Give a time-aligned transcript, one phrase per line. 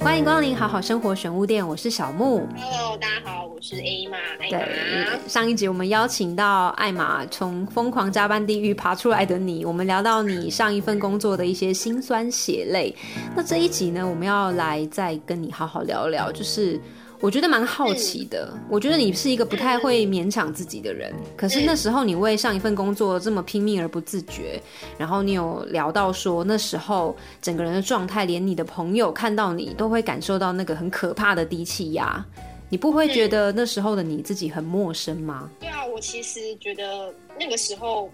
[0.00, 2.46] 欢迎光临好好生活选物店，我是小木。
[2.56, 4.16] Hello，大家好，我是 A 玛，
[4.48, 12.94] 对。，上一集我们邀请到艾玛从疯狂加班地狱爬出来的你，我们聊到你上一份工作的一些辛酸血泪。
[13.34, 16.80] 那这一集呢，我们要来再跟你好好聊聊，就是
[17.20, 18.56] 我觉得蛮好奇的。
[18.70, 24.60] 我觉得你是一个不太会勉强自己的人，可是那时候你为上一份工作这么拼命而不自觉，
[24.96, 32.24] 然后你有聊到说那时候整个人的状态，连你的朋友看到你都会感受到那个很可怕的低气压。
[32.70, 35.50] 你不会觉得那时候的你自己很陌生吗？
[35.58, 38.10] 对啊，我其实觉得那个时候，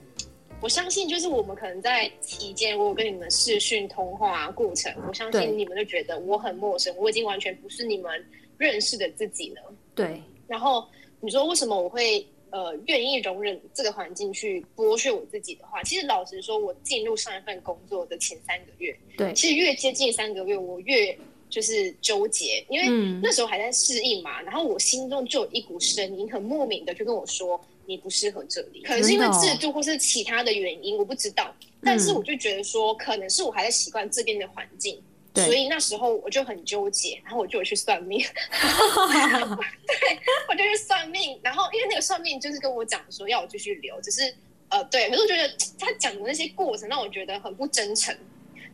[0.60, 8.12] 我相信就是我们可能在期间，我有跟你们视讯通话过程，我相信你们就觉得我很陌生，我已经完全不是你们
[8.58, 9.60] 认识的自己呢。
[9.94, 10.86] 对，然后
[11.20, 21.16] 你说为什么我会呃愿意容忍这个环境去剥削我自己的话，其实老实说，我进入上一份工作的前三个月，对，其实越接近三个月，我越
[21.48, 23.20] 就是纠结，因为嗯。
[23.22, 34.94] 那时候还在适应嘛，然后我心中就有一股声音，很莫名的就跟我说你不适合这里，可能是因为制度或是其他的原因，我不知道，但是我就觉得说，可能是我还在习惯这边的环境。
[34.96, 35.02] 对
[35.34, 40.18] 所以那时候我就很纠结，然后我就有去算命， 对，
[40.48, 44.32] 我就去算命，然后因为那个算命就是跟我讲说要我继续留，只是
[44.68, 48.16] 呃对，可是我觉得他讲的那些过程让我觉得很不真诚，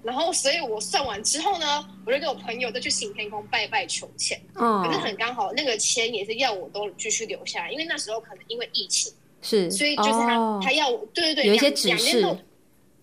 [0.02, 12.36] 然后所以我算完之后呢，我就跟我朋友再去行天宫拜拜求签，嗯可是很刚好那个签也是要我都继续留下来，因为那时候可能因为疫情，是，所以就是他、哦他要我对对对，有一些两指示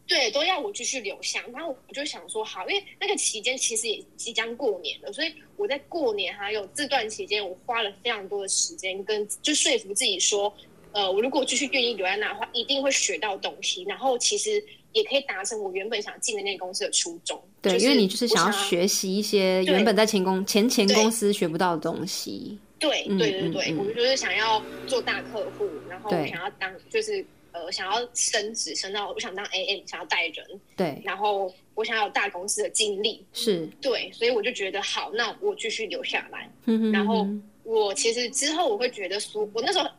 [0.07, 1.43] 对，都要我继续留下。
[1.53, 10.51] 然后我就想说，好，因为那个期间其实也即将过年了，所以我在过年还有这段期间，我花了非常多的时间跟就说服自己说，
[10.93, 14.63] 呃，我如果继续愿意留在那的话，一定会学到东西，然后其实
[14.93, 17.41] 也可以达成我原本想进的那个公司的初衷。
[17.61, 22.57] 对，就是因为你就是想要要学习一些原本在前公前前公司学不到的东西。
[22.79, 27.25] 对嗯对对对，嗯嗯我就是想要做大客户，然后想要当就是
[27.57, 30.45] 呃想要升职升到我想当 AM，想要带人，
[30.75, 36.49] 对，然后我想要有大公司的经历，是，对，所以我就觉得好，那我继续留下来。
[36.65, 37.27] 哼哼然后
[37.63, 39.89] 我其实之后我会觉得说，我那时候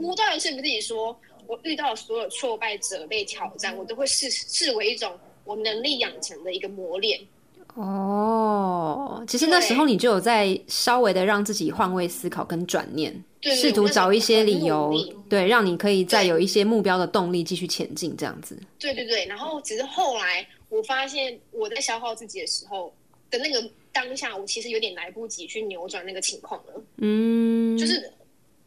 [0.00, 7.20] 不断的说服自己说，我遇到所有挫败者被挑战，我都会视视为一种我能力养成的一个磨练。
[7.74, 14.92] 哦，其实那时候你就有在稍微的让自己换位思考跟转念，对试图找一些理由
[15.28, 18.58] 对，让你可以再有一些目标的动力继续前进，这样子。
[18.78, 22.92] 对对对，然后只是后来我发现我在消耗自己的时候
[23.30, 26.82] 的那个当下，我其实有点来不及去扭转那个情况了。
[26.96, 28.12] 嗯，就是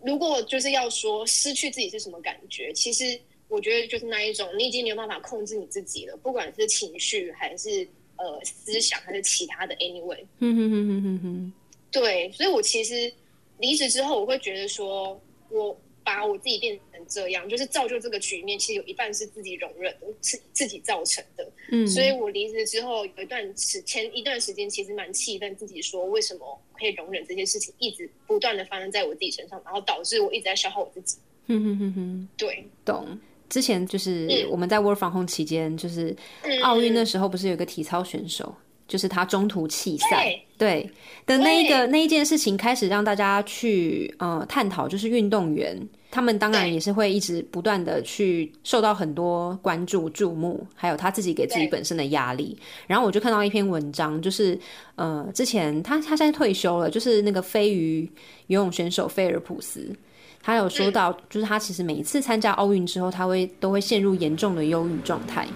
[0.04, 7.88] 如果就是要说失去自己是什么感觉，其实我觉得就是那一种，你已经没有办法控制你自己了，不管是情绪还是
[8.24, 10.24] 呃思想还是其他的，anyway。
[10.40, 11.54] 嗯哼哼哼哼哼，
[11.92, 13.12] 对，所以我其实
[13.58, 15.20] 离职之后，我会觉得说，
[15.50, 21.52] 我把我自己变成这样，就是造就这个局面，其实有一半是自己容忍的，是自己造成的。
[21.72, 31.18] 嗯，所以我离职之后有一段时前一段时间，其实蛮气愤自己，说为什么可以容忍这些事情一直不断的发生在我自己身上，然后导致我一直在消耗我自己。
[31.46, 33.20] 哼哼哼哼，对，懂。
[33.54, 34.50] 之前就是嗯。
[34.50, 38.56] 我们在 Work from Home 期间，就是嗯奥运那时候不是有个体操选手，
[38.88, 40.46] 就是他中途弃赛，对。
[40.64, 40.90] 对
[41.26, 45.78] 的那一个那一件事情，开始让大家去呃探讨，就是运动员
[46.10, 52.58] 他们当然也是会一直不断的去受到很多关注注目，还有他自己给自己本身的压力。
[52.88, 54.58] 然后我就看到一篇文章，就是
[54.96, 58.10] 呃之前他他现在退休了，就是那个飞鱼
[58.48, 59.94] 游泳选手菲尔普斯。
[60.46, 65.48] 他有说到，就是他其实每一次参加奥运之后，他会都会陷入严重的忧郁状态，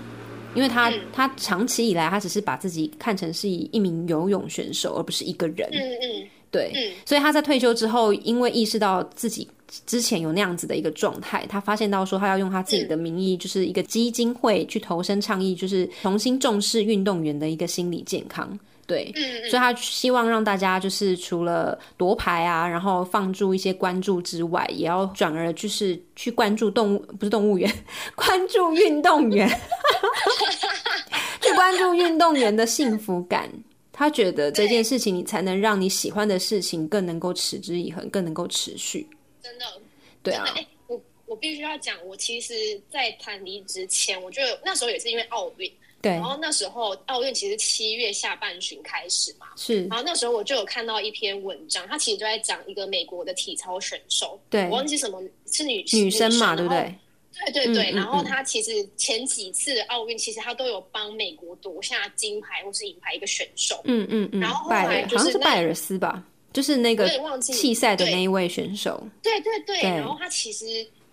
[0.56, 1.00] 因为他、嗯。
[1.12, 5.70] 他长期以来他只是把自己看成是一名游泳选手，而不是一个人。
[5.74, 6.28] 嗯嗯。
[6.50, 6.94] 对，嗯。
[7.06, 9.46] 所以他在退休之后，因为意识到自己
[9.86, 18.58] 之前有那样子的一个状态，他发现到说他要用他自己的名义，就是一个基金会去投身倡议，就是重新重视运动员的一个心理健康。
[18.88, 19.14] 对，
[19.50, 27.70] 所以他希望让大家就是除了夺牌啊，然后放逐一些关注之外，也要转而就是去关注动物，不是动物园，
[28.16, 29.48] 关注运动员，
[31.42, 33.52] 去关注运动员的幸福感。
[33.92, 39.06] 他觉得这件事情，你才能让你喜欢的事情更能够持之以恒，更能够持续。
[39.42, 39.66] 真的，
[40.24, 40.46] 对啊
[40.86, 42.54] 我我必须要讲，我其实，
[42.90, 45.70] 在谈离职前，我就那时候也是因为奥运，
[46.08, 55.22] 对然，后那时候奥运其实七月下半旬开始嘛，是，然后那时候我就有看到一篇文章，它其实就在讲一个美国的体操选手，对我忘记什么
[55.52, 56.74] 是女女生嘛，对不？
[56.74, 56.96] 对？
[57.54, 63.80] 对对对，嗯嗯然后嗯他其实前几次奥运，其实他都有帮美国夺下金牌或是银牌一个选手。
[63.84, 67.08] 嗯嗯嗯然后，后来就是好像是拜尔斯吧，就是那个
[67.40, 69.08] 弃赛的那一位选手。
[69.22, 70.66] 对对对，对然后他其实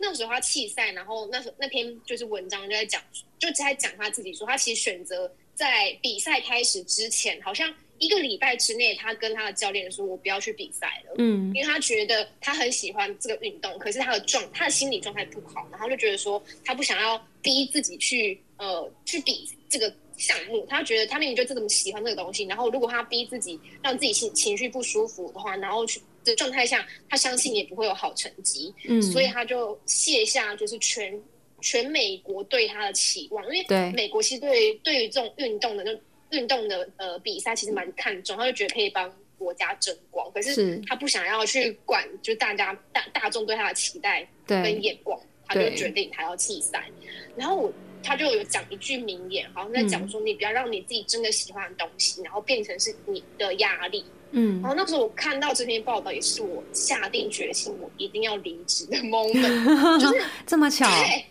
[0.04, 3.02] 那时候他弃赛，然后那时候那篇就是文章就在讲，
[3.38, 31.20] 就在讲他自己说，他其实选择在比赛开始之前，好像一个礼拜之内，他跟他的教练说：“我不要去比赛了。”嗯因为他觉得他很喜欢这个运动，可是他的状他的心理状态不好，然后就觉得说他不想要逼自己去呃去比这个项目，他觉得他明明就这么喜欢这个东西，然后如果他逼自己让自己情情绪不舒服的话，然后去的状态下，他相信也不会有好成绩，嗯，所以他就卸下就是全
[31.60, 46.88] 全美国对他的期望，因为对美国其实对对于这种运动的那运动的呃比赛其实蛮看重，他就觉得可以帮国家争光，可是是他不想要去管，就是大家大大众对他的期待跟眼光，他就决定他要弃赛。
[47.36, 47.72] 然后我
[48.04, 49.88] 他就有讲一句名言，好像在嗯。
[49.88, 54.04] 讲说，你不要让你自己真的喜欢的东西，然后变成是你的压力。
[54.30, 54.60] 嗯。
[54.60, 61.24] 然后那时候我看到这篇报道，也是我下定决心我一定要离职的 moment， 就是这么巧，对，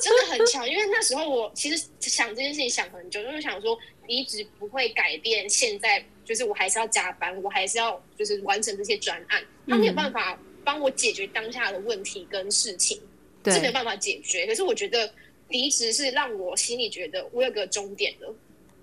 [0.00, 12.98] 真的很巧，因为那时候我其实想这件事情想很久，就是想说离职不会改变现在，就是我还是要加班，我还是要就是完成这些专案，他没有嗯办法帮我解决当下的问题跟事情，
[13.44, 14.46] 是没有对办法解决。
[14.46, 15.12] 可是我觉得
[15.50, 18.34] 离职是让我心里觉得我有个终点了，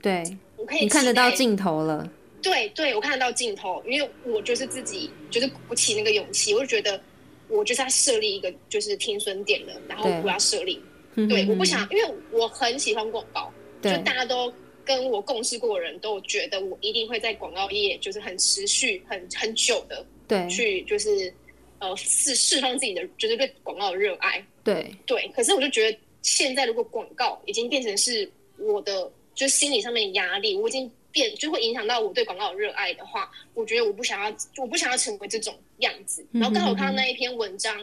[0.02, 0.24] 对，
[0.56, 2.12] 我可以你看得到期待尽头了。
[2.40, 7.02] 对对，我看得到尽头，因为我就是自己就是鼓起那个勇气，我就觉得
[7.50, 10.80] 我就是要设立一个就是停损点了，然后我要设立，
[11.16, 14.54] 嗯对，我不想，因为我很喜欢广告，就大家都
[14.86, 21.34] 跟我共事过的人都觉得我一定会在广告业就是很持续、很很久的对去就是
[21.80, 25.30] 呃释释放自己的就是对广告的热爱，对对。
[25.36, 36.26] 可是我就觉得现在如果广告已经变成是我的就是心理上面的压力，我已经变就会影响到我对广告的热爱的话，我觉得我不想要，我不想要成为这种样子。
[36.34, 37.80] 然后刚好看到那一篇文章，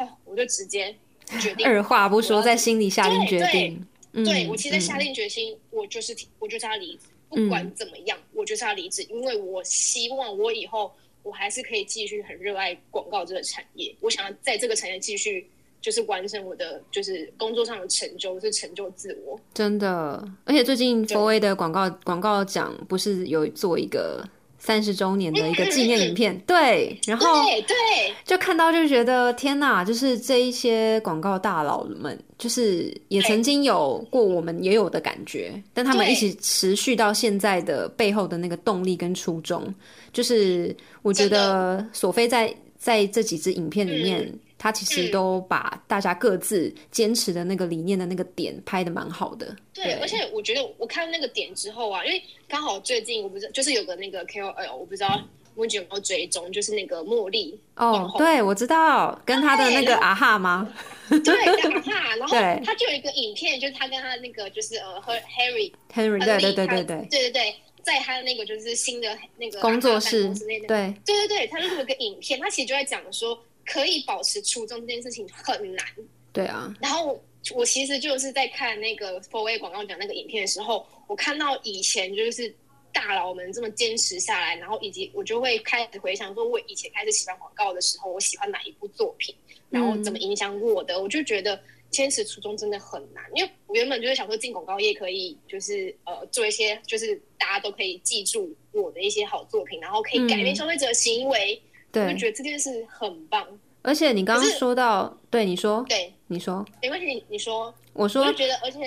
[0.00, 0.94] 哦，我就直接
[1.38, 3.86] 决定二话不说，在心里下定决对定。
[4.14, 10.92] 嗯对我其实下嗯定决心，我就是提我就是要离职，不嗯管怎么样，我就是要离职，因为我希望我以后
[11.22, 15.48] 我还是可以继续很热爱广告这个产业，我想要在这个产业继续
[15.82, 19.38] 就是完成我的就是工作上的成就，是成就自我。
[19.52, 24.24] 真的，而且最近 Four A 的广告广告奖不是有做一个
[24.58, 26.38] 三十周年的一个纪念影片？
[26.46, 27.76] 对，然后对对。
[28.24, 39.74] 就看到就觉得天哪，就是这一些广告大佬们，就是也曾经有过我们也有的感觉，但他们一起持续到现在的背后的那个动力跟初衷，
[40.12, 44.22] 就是我觉得索菲在在这几支影片里面。
[44.22, 55.20] 嗯他其实都把大家各自坚持的那个理念的那个点拍的蛮好的，对，而且我觉得我看那个点之后啊，因为刚好最近我不知道，就是有个那个 KOL，我不知道
[55.56, 58.18] 目前有没有追踪，就是那个茉莉哦，红。
[58.20, 60.72] 对，我知道，跟他的那个啊哈吗？
[61.10, 70.66] 对打哈，然后他就有一个影片，就是他跟他那个就是呃和 Harry Henry，亨对对对对对，对对对，在他的那个就是新的那个工作室对。
[70.68, 73.36] 对对对，他就录了个影片，他其实就在讲说，
[73.66, 75.86] 可以保持初衷这件事情很难。
[76.32, 77.22] 对啊，然后
[77.54, 82.54] 我其实就是在看那个 Four A 广告奖那个影片的时候，我看到以前就是
[82.92, 89.34] 大佬们这么坚持下来，然后以及我就会开始回想说，我以前开始喜欢广告的时候，我喜欢哪一部作品，
[89.70, 91.60] 然后怎么影响我的，我就觉得。
[91.92, 103.44] 坚持初衷真的很难，因为我原本就是想说进广告业可以就是呃做一些就是大家都可以记住我的一些好作品，然后可以改变嗯消费者的行为，我就，觉得这件事很棒。
[103.82, 108.78] 而且你刚刚说到，对你说，对，你说，没关系，你你说，我我说我，觉得，而且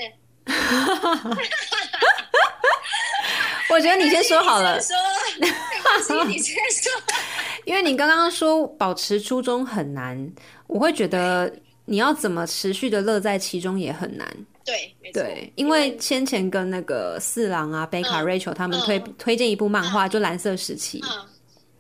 [3.70, 4.78] 我觉得你先说好了
[6.28, 6.92] 你， 先说。
[7.66, 10.32] 因为你刚刚说保持初衷很难，
[10.68, 11.52] 我会觉得
[11.86, 14.28] 你要怎么持续的乐在其中也很难。
[14.64, 21.02] 对，没错对，因为先前跟那个四郎啊、贝卡、嗯 Rachel 他们推嗯推荐一部漫画，就《蓝色时期》。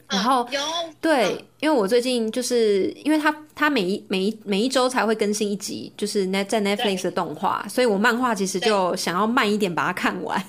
[0.07, 0.59] 嗯，然后有
[1.01, 10.43] 对嗯，因为我最近就是因为他他每一每一每一周才会更新一集，就是 net 在 Netflix 的动画，所以我漫画其实就想要慢一点把它看完。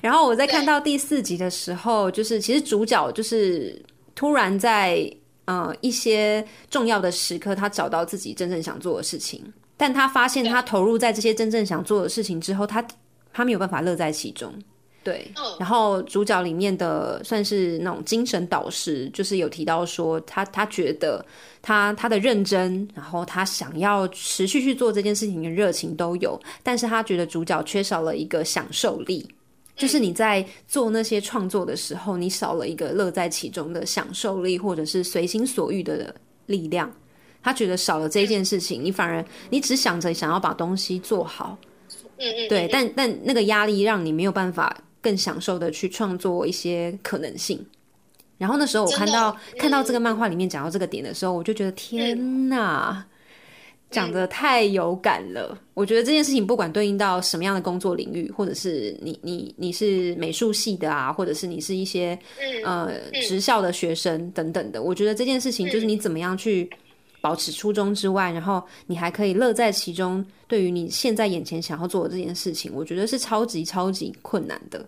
[0.00, 3.82] 然后我在看到第四集的时候，就是其实主角就是
[4.14, 5.10] 突然在
[5.46, 9.42] 呃一些重要的时刻，他找到自己真正想做的事情，
[9.78, 12.86] 但他发现他投入在这些真正想做的事情之后，他
[13.32, 14.52] 他没有办法乐在其中。
[15.02, 21.24] 对，嗯然后主角里面的算是那种精神导师，就是有提到说他他觉得
[21.62, 29.26] 他他的认真，然后他想要持续去做这件事情的热情都有，但是他觉得主角缺少了一个享受力。
[29.76, 36.14] 就是你在做那些创作的时候，你少了一个乐在其中的享受力，或者是随心所欲的
[36.44, 36.92] 力量。
[37.42, 41.56] 他觉得少了这件事情，你反而你只想着想要把东西做好，
[42.18, 47.64] 嗯嗯，对，嗯但但那个压力让你没有办法更享受的去创作一些可能性。
[48.38, 53.04] 然后那时候我看到看到这个漫画里面讲到这个点的时候，我就觉得天哪，
[53.90, 55.58] 讲的太有感了。
[55.74, 62.18] 我觉得这件事情不管对应到什么样的工作领域，或者是你你你是美术系的啊，或者是你是一些
[62.64, 66.70] 嗯呃职校的学生等等的，我觉得这件事情就是你怎么样去
[67.20, 70.24] 保持初衷之外，然后你还可以乐在其中。
[70.48, 74.84] 对于你现在眼前想要做的这件事情，我觉得是超级超级困难的。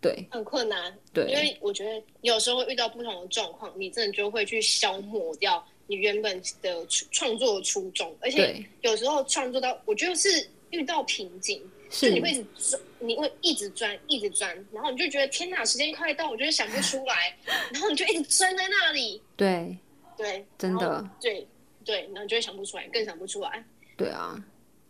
[0.00, 0.26] 对。
[0.30, 1.30] 很困难，对。
[1.30, 12.10] 因为我觉得有时候会遇到不同的状况，你真的就会去消磨掉你原本的创作的初衷，而且，有时候创作到，我觉得是遇到瓶颈，就是。
[12.10, 17.36] 你会一直钻，你会一直钻，一直钻，然后你就觉得天哪，时间快到，我就是想不出来，
[17.72, 19.76] 然后你就一直钻在那里，对
[20.20, 21.46] 对，真的对
[21.84, 23.64] 对，然后就会想不出来，更想不出来，
[23.96, 24.38] 对啊！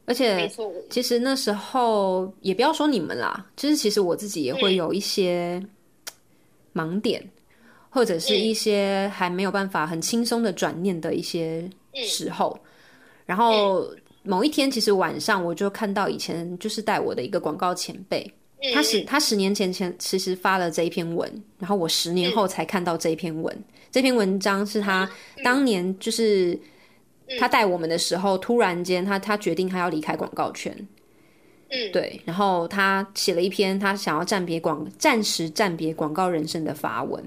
[0.07, 0.51] 而且
[0.91, 5.65] 其实那时候也不要说你们啦，就是其实我自己也会有一些
[6.75, 7.25] 盲点，
[7.89, 12.59] 或者是一些还没有办法很轻松的转念的一些时候。
[13.25, 13.89] 然后
[14.25, 18.29] 某一天，其实晚上我就看到以前就是带我的一个广告前辈，
[18.61, 23.57] 嗯他十他十年前前其实发了这一篇文，然后我十年后才看到这一篇文。
[23.91, 25.09] 这篇文章是他
[25.43, 26.59] 当年就是
[27.39, 30.73] 他带我们的时候，突然间他他决定他要离开广告圈，
[31.71, 37.23] 嗯，对，然后他写了一篇他想要暂别广暂时暂别广告人生的发文，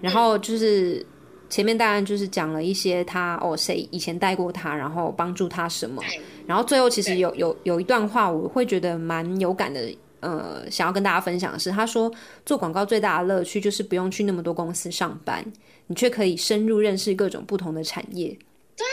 [0.00, 1.04] 然后就是
[1.48, 6.02] 前面当然就是讲了一些他哦谁以前带过他，然后帮助他什么，
[6.46, 9.88] 然后最后其实有有有一段话我会觉得蛮有感的。
[10.20, 12.12] 呃，想要跟大家分享的是，他说
[12.44, 15.44] 做广告最大的乐趣就是不用去那么多公司上班，
[15.86, 18.36] 你却可以深入认识各种不同的产业。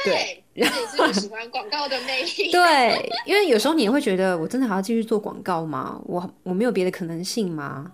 [0.03, 6.01] 对，这也是我喜欢广告的魅力， 对，因为有时候你也会觉得，我真的还要继续做广告吗？
[6.05, 7.91] 我我没有别的可能性吗？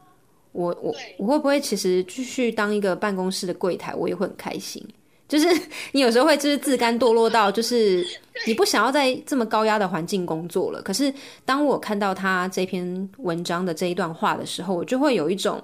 [0.53, 4.85] 我我我会不会其实继续当一个办公室的柜台，我也会很开心？
[5.31, 5.47] 就是
[5.93, 8.05] 你有时候会就是自甘堕落到，就是
[8.45, 10.81] 你不想要在这么高压的环境工作了。
[10.81, 11.13] 可是
[11.45, 15.61] 当我看到他这篇文章的这一段话的时候，我就会有一种，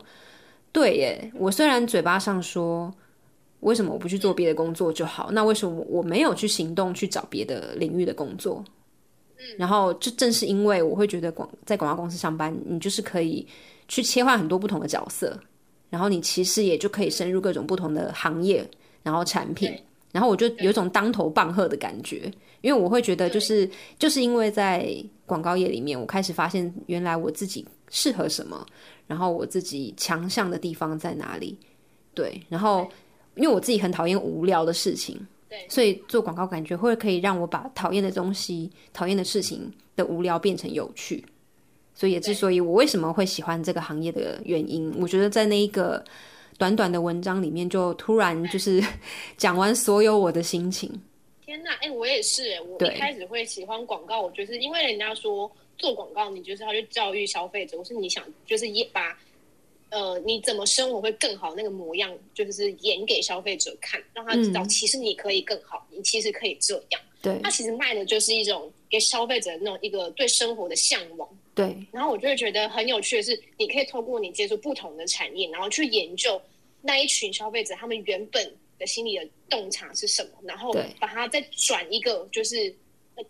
[0.71, 2.89] 对耶，我虽然嘴巴上说。
[3.61, 5.31] 为什么我不去做别的工作就好？
[5.31, 8.63] 那为什么我没有去行动去找别的领域的工作？
[9.57, 13.45] 然后就正是因为我会觉得广在广告公司上班，你就是可以
[13.87, 15.35] 去切换很多不同的角色，
[15.89, 18.63] 然后你其实也就可以深入各种不同的行业，
[19.07, 19.73] 然后产品，
[20.11, 24.93] 然后我就有一种当头棒喝的感觉，因为我会觉得就是就是因为在
[25.25, 28.65] 广告业里面，我开始发现原来我自己适合什么，
[29.07, 31.57] 然后我自己强项的地方在哪里，
[32.13, 32.85] 对，然后
[33.35, 35.17] 因为我自己很讨厌无聊的事情。
[35.49, 41.23] 对所以做广告感觉会可以让我把讨厌的东西、讨厌的事情的无聊变成有趣。
[41.95, 46.03] 所以也之所以我为什么会喜欢这个行业的原因，我觉得在那一个
[46.57, 48.83] 短短的文章里面，就突然就是
[49.37, 50.91] 讲完所有我的心情。
[51.45, 59.17] 天呐，哎、我也是、哎，我一开始会喜欢广告，我就是因为人家说做广告，你就是要去教育消费者，或是你想就是也把
[59.89, 67.01] 呃你怎么生活会更好那个模样，就是演给消费者看，让他知道嗯其实你可以更好，你其实可以这样。
[67.21, 71.29] 对他其实卖的就是一种给消费者的那种一个对生活的向往。
[71.57, 76.39] 对然后我就会觉得很有趣的是，你可以透过你接触不同的产业，然后去研究
[76.81, 82.73] 那一群消费者他们原本的心理的洞察是什么，然后把它再转一个，就是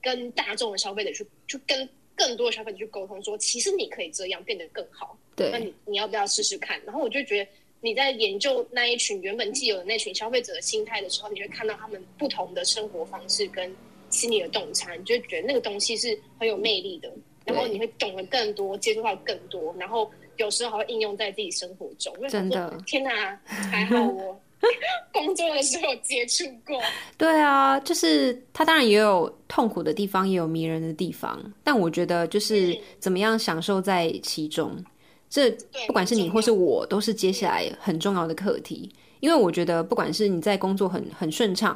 [0.01, 6.81] 跟大众的消费者去，去跟更多的消费者去沟通说，其实你可以这样变得更好，对那你你要不要试试看？
[6.85, 13.73] 然后我就觉得你在研究那一群原本既有的那群消费者的心态的时候，你会看到他们不同的生活方式跟
[14.09, 17.09] 心理的洞察，你就觉得那个东西是很有魅力的。
[17.47, 22.13] 然后你会懂得更多，接触到更多，然后有时候还会应用在自己生活中。
[22.29, 24.39] 真的天哪，还好我
[25.13, 26.79] 工作的时候接触过。
[27.17, 34.83] 对啊，就是它当然也有痛苦的地方，也有迷人的地方，但我觉得就是嗯怎么样享受在其中，
[35.29, 35.49] 这
[35.87, 38.91] 不管是你或是我，都是接下来很重要的课题。
[39.19, 41.75] 因为我觉得，不管是你在工作很很顺畅，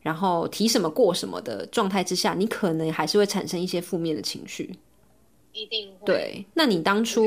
[0.00, 4.74] 然后提什么过什么的状态之下，你可能还是会产生一些负面的情绪。
[5.58, 6.06] 一定会。
[6.06, 7.26] 对，那你当初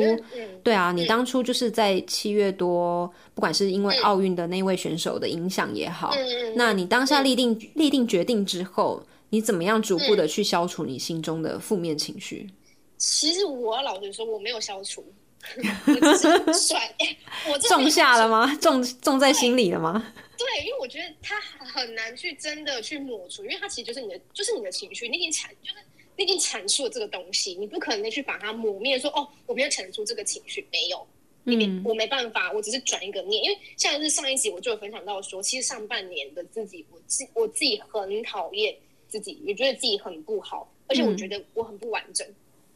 [0.63, 6.13] 对啊，你嗯当初就是在七月多，不管是因为嗯奥运的那位选手的影响也好，
[6.55, 12.49] 那你当下嗯立定立定决定之后，你怎么样逐步的去消除你心中的负面情绪？
[12.97, 15.03] 其实我老实说，我没有消除，
[15.87, 16.95] 我只是甩，
[17.51, 18.55] 我种下了吗？
[18.61, 20.05] 种种在心里了吗？
[20.37, 25.75] 对，因为我觉得它很难去真的去抹除，因为它其实就是你的，就是你的情绪，你已经产，就是
[26.17, 31.07] 你已经阐述了这个东西，你不可能去把它抹灭，说哦，我没有阐述这个情绪，没有，
[31.43, 31.81] 你没，嗯。
[31.83, 38.75] 我没办法，我只是转一个念，因为像是上一集我就有分享到说，其实上半年的自己，我自我自己很讨厌
[39.07, 41.17] 自己，也觉得自己很不好，而且我嗯。
[41.17, 42.27] 觉得我很不完整。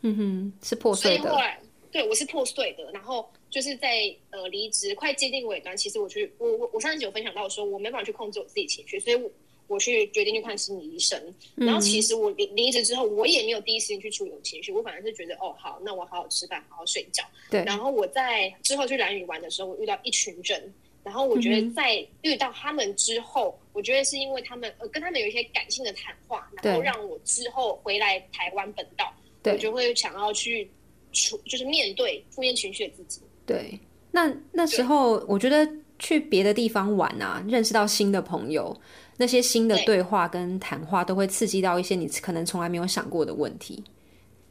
[0.01, 1.59] 嗯哼，是破碎的，所以后来
[1.91, 9.31] 对我是破碎的，然后就是在呃离职快接近尾端，其实我去我我我上一集有分享到说我没办法去控制我自己情绪，所以我
[9.67, 11.19] 我去决定去看心理医生。
[11.55, 17.23] 然后其嗯实我离离职之后，我也没有第一时间去处理我情绪，我反而是觉得哦好，那我好好吃饭，好好睡觉。
[17.49, 30.69] 对，然后我在之后去蓝屿玩的时候，我遇到一群人，然后我觉得在遇到他们之后，我觉得是因为他们呃跟他们有一些感性的谈话，然后让我之后回来台湾本岛，对我就会想要去
[31.13, 33.21] 处，就是面对负面情绪的自己。
[33.45, 33.79] 对，
[34.11, 35.67] 那那时候我觉得
[35.99, 38.75] 去别的地方玩啊，认识到新的朋友，
[39.17, 43.83] 那些新的对对话跟谈话都会刺激到一些你可能从来没有想过的问题。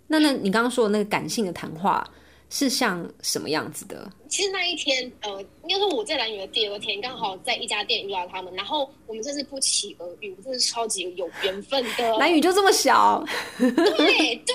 [0.06, 2.06] 那那你刚刚说的那个感性的谈话
[2.50, 4.10] 是像什么样子的？
[4.28, 12.18] 其实那一天，呃，应该说我在蓝屿的第二天，刚好在一家店遇到他们，然后我们真是不期而遇，我真是超级有缘分的。
[12.18, 13.24] 蓝屿就这么小，
[13.58, 14.54] 对对，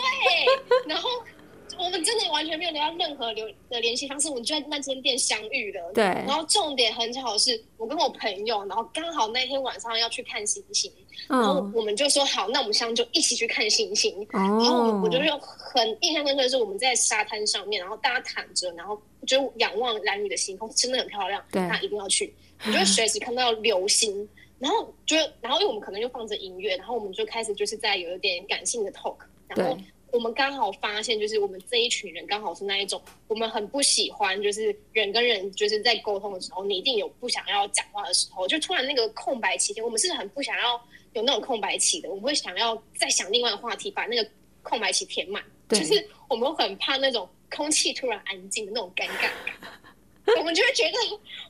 [0.88, 1.10] 然后
[1.80, 5.92] 我们真的完全没有留到任何留的联系方式，我们就在那间店相遇了。
[5.94, 10.92] 对然后重点很巧的是，我跟我朋友，然后刚好那天晚上要去看星星，
[11.30, 14.28] 然后嗯，我们就说好，那我们现在就一起去看星星。
[14.30, 15.32] 然后我就是
[15.74, 22.34] 很印象深刻的是，我们在沙滩上面，然后大家躺着，然后就仰望蓝雨的星空，真的很漂亮，对那一定要去。
[22.66, 24.28] 你就会随时看到流星，
[24.60, 29.16] 然后就然后因为我们可能就放着音乐，然后我们就开始就是在有一点感性的 talk，
[29.48, 40.82] 然后对我们刚好发现，就是我们这一群人刚好是那一种，我们很不喜欢，就是人跟人就是在沟通的时候，你一定有不想要讲话的时候，就突然那个空白期间，我们是很不想要
[41.14, 44.30] 有那种空白期的，我们会想要再想另外的话题，把那个
[44.64, 49.30] 空白期填满，就是我们很怕那种空气突然安静的那种尴尬。
[50.38, 50.98] 我们就会觉得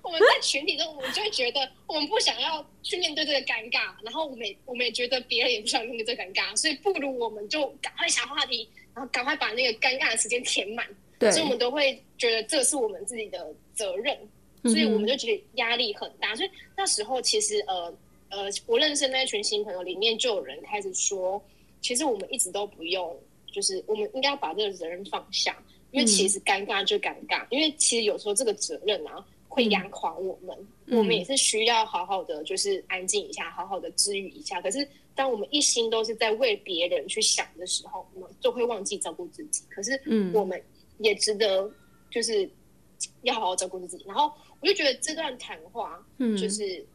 [0.02, 10.86] 我们在群体中，我们就会觉得我们不想要去面对这个尴尬，然后我们也我们也觉得别人也不想面对这个尴尬，所以不如我们就赶快想话题，然后赶快把那个尴尬的时间填满。
[11.18, 14.18] 对，所以我们都会觉得这是我们自己的责任，
[14.64, 16.36] 所以我们就觉得压力很大。
[16.36, 17.94] 所以那时候其实呃
[18.30, 21.44] 呃，我认识那一群新朋友里面就有人开始说，
[21.82, 23.20] 其实我们一直都不用，
[23.52, 25.58] 就是我们应该要把这个责任放下，
[25.92, 34.62] 因为其实尴尬就尴尬，因为其实有时候这个责任啊会压垮我们，嗯我们也是需要好好的就是安静一下，好好的治愈一下。
[34.62, 39.64] 可是当我们一心都是在为别人去想的时候，我们就会忘记照顾自己。
[39.70, 40.62] 可是嗯我们
[41.00, 41.70] 也值得
[42.12, 42.50] 就是
[43.24, 44.06] 要好好照顾自己。
[44.06, 46.86] 然后我就觉得这段谈话嗯就是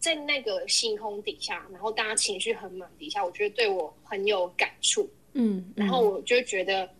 [0.00, 5.08] 在那个星空底下，然后大家情绪很满底下，我觉得对我很有感触。
[5.34, 6.90] 嗯，然后我就觉得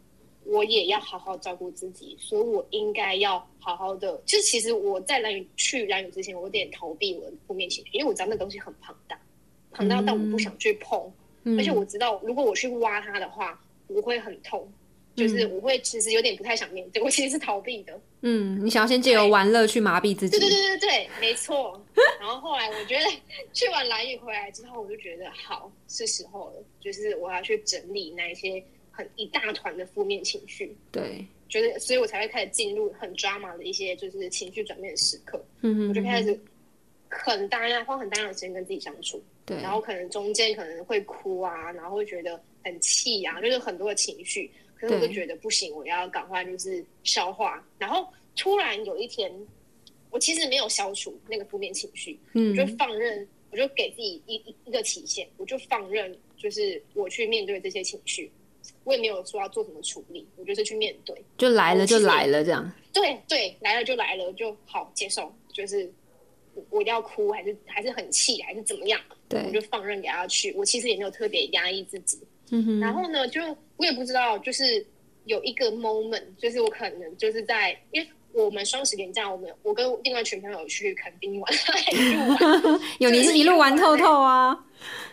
[0.51, 4.21] 我也要好好照顾自己，所以我应该要好好的。
[4.27, 9.19] 就是其实我在蓝屿去蓝屿之前，我有点逃避我的负面情绪，因为我知道那东西很庞大，
[9.71, 11.01] 庞大到我不想去碰。
[11.45, 14.71] 嗯而且我知道，如果我去挖它的话，我会很痛，
[15.17, 17.99] 就是我会其实有点不太想面对，我其实是逃避的。
[18.21, 21.83] 嗯，你想要先借由玩乐去麻痹自己，对对对对对，没错。
[22.21, 23.05] 然后后来我觉得
[23.55, 36.39] 去完蓝屿回来之后，我就觉得好是时候了，就是我要去整理那一些很一大团的负面情绪，对，觉得所以我才会开始进入很 drama 的一些就是情绪转变的时刻，嗯我就开始
[37.09, 39.23] 很大量花很大量的时间跟自己相处。
[39.47, 44.51] 对，然后可能中间可能会哭啊，然后会觉得很气啊，就是很多的情绪。
[44.77, 47.63] 可是我就觉得不行，我要赶快就是消化。
[47.79, 49.33] 然后突然有一天，
[50.11, 58.31] 我其实没有消除那个负面情绪，嗯我就放任，我就给自己一一一个期限，我就放任，就是我去面对这些情绪。
[58.85, 61.15] 我也没有说要做什么处理，我就是去面对。
[61.39, 65.91] 就来了就来了这样，对对，来了就来了，就好接受，就是
[66.55, 70.53] 我我要哭还是还是很气还是怎么样，对我就放任给他去。
[70.55, 72.19] 我其实也没有特别压抑自己。
[72.51, 73.41] 嗯哼，然后呢，就
[73.77, 74.85] 我也不知道，就是
[75.25, 81.53] 有一个 moment，就是我可能就是在，因为我们双十连假，我们我跟另外一群朋友去垦丁玩，
[81.93, 84.65] 一路玩， 有你是一路玩透透啊，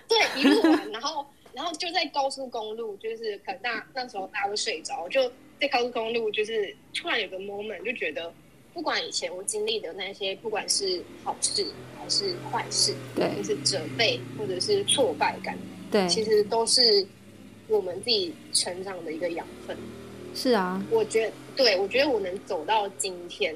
[0.07, 1.23] 对，一路玩，然后
[1.57, 5.27] 然后就在高速公路，就是可能大那时候大家都睡着，就
[5.59, 8.31] 在高速公路，就是突然有个 moment，就觉得
[8.75, 11.65] 不管以前我经历的那些，不管是好事
[11.97, 15.57] 还是坏事，对，就是责备或者是挫败感，
[15.91, 17.03] 对，其实都是
[17.67, 19.75] 我们自己成长的一个养分。
[20.35, 23.55] 是啊，我觉得，对我觉得我能走到今天，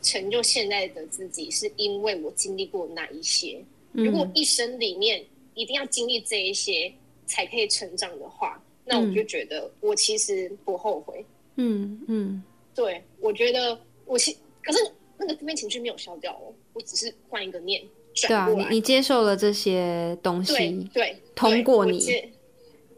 [0.00, 3.62] 成就现在的自己，是因为我经历过那一些。
[3.92, 6.90] 如果一生里面一定要经历这一些
[7.32, 11.24] 才可以成长的话，那我就觉得我其实不后悔。
[11.56, 12.42] 嗯嗯，
[12.74, 14.78] 对，我觉得我其可是
[15.16, 17.82] 那个负面情绪没有消掉哦，我只是换一个念
[18.14, 18.68] 转过来。
[18.68, 20.52] 你你接受了这些东西，
[20.92, 22.00] 对对，通过你，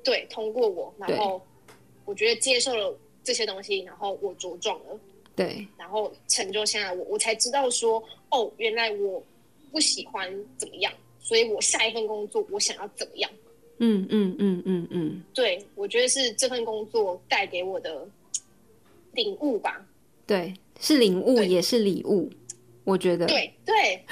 [0.03, 1.41] 对，通过我，然后
[2.05, 2.99] 我觉得接受了。
[3.27, 5.01] 这些东西，然后我茁壮了，
[5.35, 9.25] 对，然后成就现在我，我才知道说，哦，原来我
[9.73, 13.31] 不喜欢怎么样，所以我下一份工作我想要怎么样？
[13.79, 18.07] 嗯嗯嗯嗯嗯，对，我觉得是这份工作带给我的
[19.13, 19.85] 领悟吧。
[20.27, 22.31] 对，是领悟也是礼物，
[22.85, 23.27] 我觉得。
[23.27, 24.05] 对对，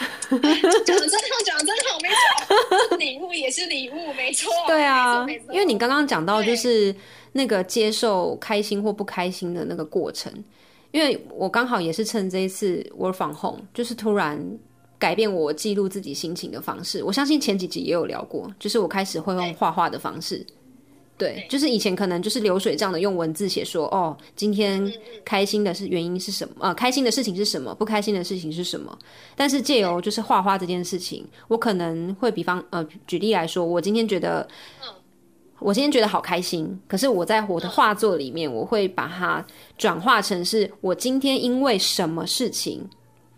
[0.85, 2.09] 讲的真好，讲的真好，没
[2.89, 4.53] 错，礼物也是礼物，没错。
[4.67, 6.95] 对啊，因为你刚刚讲到就是。
[7.35, 10.31] 那个接受开心或不开心的那个过程，
[10.91, 14.39] 因为我刚好也是趁这一次 work from home，就是突然
[15.03, 17.03] 改变我记录自己心情的方式。
[17.03, 20.47] 我相信前几集也有聊过，就是我开始会用画画的方式。
[21.19, 24.93] 对，就是以前可能就是流水账的用文字写说，哦，今天
[25.25, 26.55] 开心的是原因是什么？
[26.61, 27.75] 呃，开心的事情是什么？
[27.75, 28.97] 不开心的事情是什么？
[29.35, 34.47] 但是借由就是画画这件事情，我可能会比方呃举例来说，我今天觉得。
[35.65, 39.47] 我今天觉得好开心，可是我在我的画作里面，我会把它
[39.79, 42.85] 转化成是我今天因为什么事情，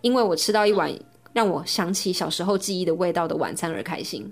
[0.01, 0.91] 因为我吃到一碗
[1.35, 4.27] 让我想起小时候记忆的味道的晚餐而开心。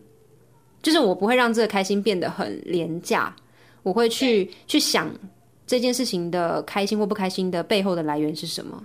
[0.80, 3.36] 就是我不会让这个开心变得很廉价，
[3.82, 5.14] 我会去去想
[5.66, 8.82] 这件事情的开心或不开心的背后的来源是什么。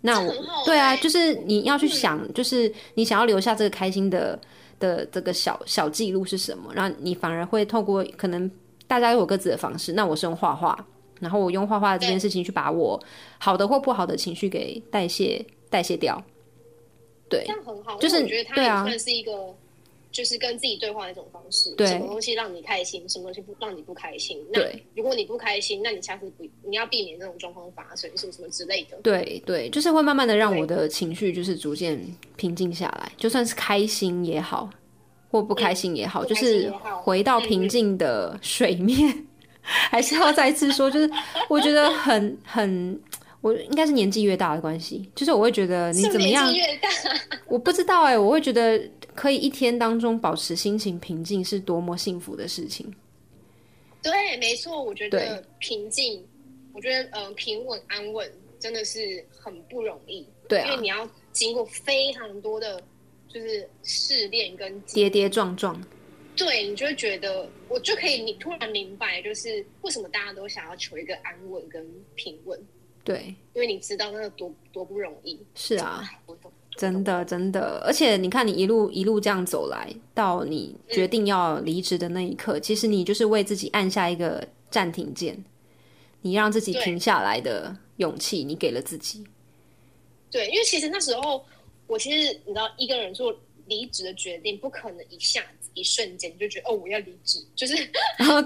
[0.00, 0.32] 那我
[0.64, 4.40] 对啊，就是你要去想，就是你想要留下这个开心的。
[4.80, 6.72] 的这个小小记录是什么？
[6.72, 8.50] 然后你反而会透过可能
[8.86, 10.74] 大家有各自的方式，那我是用画画，
[11.20, 12.98] 然后我用画画这件事情去把我
[13.36, 16.18] 好的或不好的情绪给代谢代谢掉。
[17.30, 19.32] 对，这样很好，就是我觉得它也算是一个，
[20.12, 21.70] 就是跟自己对话的一种方式。
[21.76, 24.38] 对，什么东西让你开心，什么东西不让你不开心？
[24.52, 24.60] 那
[24.94, 28.98] 如果你不开心，那你下次不你要避免这种状况发生，什么什么之类的。
[29.02, 31.98] 对对，就是会慢慢的让我的情绪就是逐渐
[32.36, 34.68] 平静下来，就算是开心也好。
[35.32, 36.68] 或不开心也好，就是
[37.04, 39.26] 回到平静的水面，
[39.62, 41.08] 还是要再次说，就是
[41.48, 43.00] 我觉得很很，
[43.40, 46.46] 我应该是年纪越大的关系，就是我会觉得你怎么样，
[47.46, 48.80] 我不知道哎，我会觉得
[49.14, 52.92] 可以一天当中保持心情平静是多么幸福的事情。
[54.02, 56.24] 对，没错，我觉得平静，
[56.72, 62.82] 我觉得呃平稳安稳真的是很不容易，对，因为你要经过非常多的。
[63.32, 65.80] 就是试炼跟跌跌撞撞，
[66.34, 72.60] 对你就会觉得我就可以，你突然明白，就是为什么大家都想要求一个安稳跟平稳。
[73.04, 75.38] 对，因为你知道那个多多不容易。
[75.54, 76.02] 是啊，
[76.76, 85.42] 真的真的，而且你看，你一路一路这样走来，到你决定要离职的那一刻，其实你就是为自己按下一个暂停键，
[86.22, 89.24] 你让自己停下来的勇气，你给了自己。
[90.30, 91.44] 对，因为其实那时候。
[91.86, 93.36] 我其实你知道，一个人做
[93.66, 97.74] 离职的决定，不可能一下子、一瞬间就觉得哦，我要离职，就是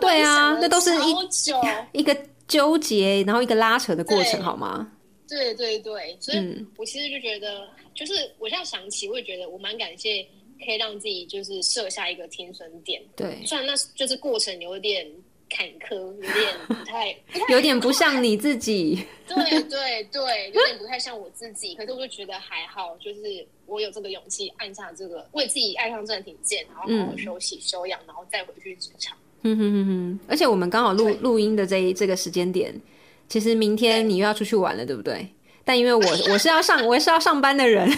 [0.01, 1.61] 对啊，那都是一久
[1.93, 4.93] 一个纠结，然后一个拉扯的过程，好吗？
[5.29, 10.27] 对对对，所以我其实就觉得，就是我现在想起，我也觉得我蛮感谢，
[10.65, 13.03] 可以让自己就是设下一个停损点。
[13.17, 15.07] 对，虽然那就是过程有点。
[15.51, 17.15] 坎坷，有点不太，
[17.51, 18.99] 有点不像你自己。
[19.29, 21.75] 对对对，有点不太像我自己。
[21.77, 29.17] 可是我就觉得还好，就是我有这个勇气按下这个为自己按上暂停键，然后好好休息休养，然后再回去职场。
[29.45, 30.21] 嗯哼哼哼。
[30.27, 32.75] 而且我们刚好录录音的这一这个时间点，
[33.29, 35.27] 其实明天你又要出去玩了，对不对？
[35.65, 37.89] 但因为我 我是要上我是要上班的人，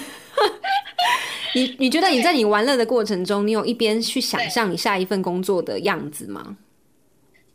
[1.55, 6.57] 你你觉得你在你玩乐的过程中，你有一边去想象你下一份工作的样子吗？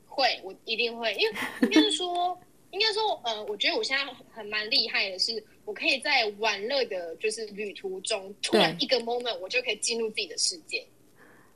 [0.05, 2.37] 会，我一定会，因为应该是说，
[2.71, 10.85] 应该说，呃，我觉得我现在很蛮厉害的，是我可以在玩乐的，就是旅途中，突然一个 moment，我就可以进入自己的世界。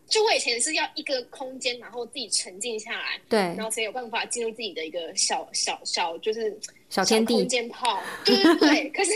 [0.08, 6.58] 就我以前是要一个空间，然后自己沉静下来，对，然后才有办法进入自己的一个小小小，就是
[6.90, 8.90] 小天地空间泡，对对对。
[8.90, 9.12] 可是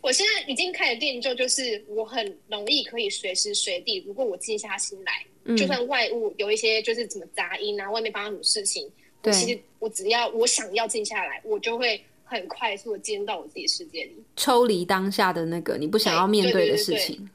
[0.00, 5.12] 我现在已经开始练就，就是我很容易可以随时随地，如果我静下心来。
[5.56, 8.88] 就算外物有一些就是怎么杂音啊，外面发生什么事情，
[9.20, 14.12] 对其实我只要我想要静下来，我就会很快速的进入到我自己世界里。
[14.36, 17.16] 抽离当下的那个你不想要面对的事情。
[17.16, 17.26] 对，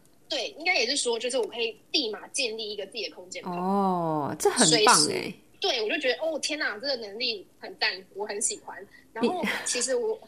[0.57, 3.43] 应该也是说，就是我可以立马建立一个自己的空间。
[3.43, 5.33] 哦，这很棒哎。
[5.59, 8.85] 对，我就觉得哦天哪，这个能力很赞，我很喜欢。
[9.13, 10.19] 然后其实我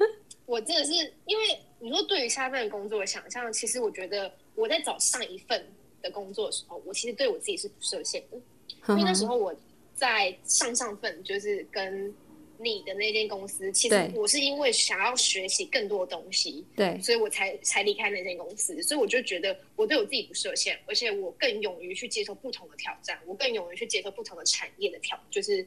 [0.46, 0.92] 我真的是
[1.26, 5.64] 因为你说对于下一份工作的想象，其实我觉得我在找上一份
[6.02, 8.38] 的工作的时候，我其实对我自己是不设限的，
[8.88, 9.54] 因为那时候我
[9.94, 12.12] 在上上份就是跟
[12.62, 25.66] 你的那间公司，其实我是因为想要学习更多的东西，对，所以我才才离开那间公司，所以我就觉得我对我自己不设限，而且我更勇于去接受不同的挑战，我更勇于去接受不同的产业的挑，就是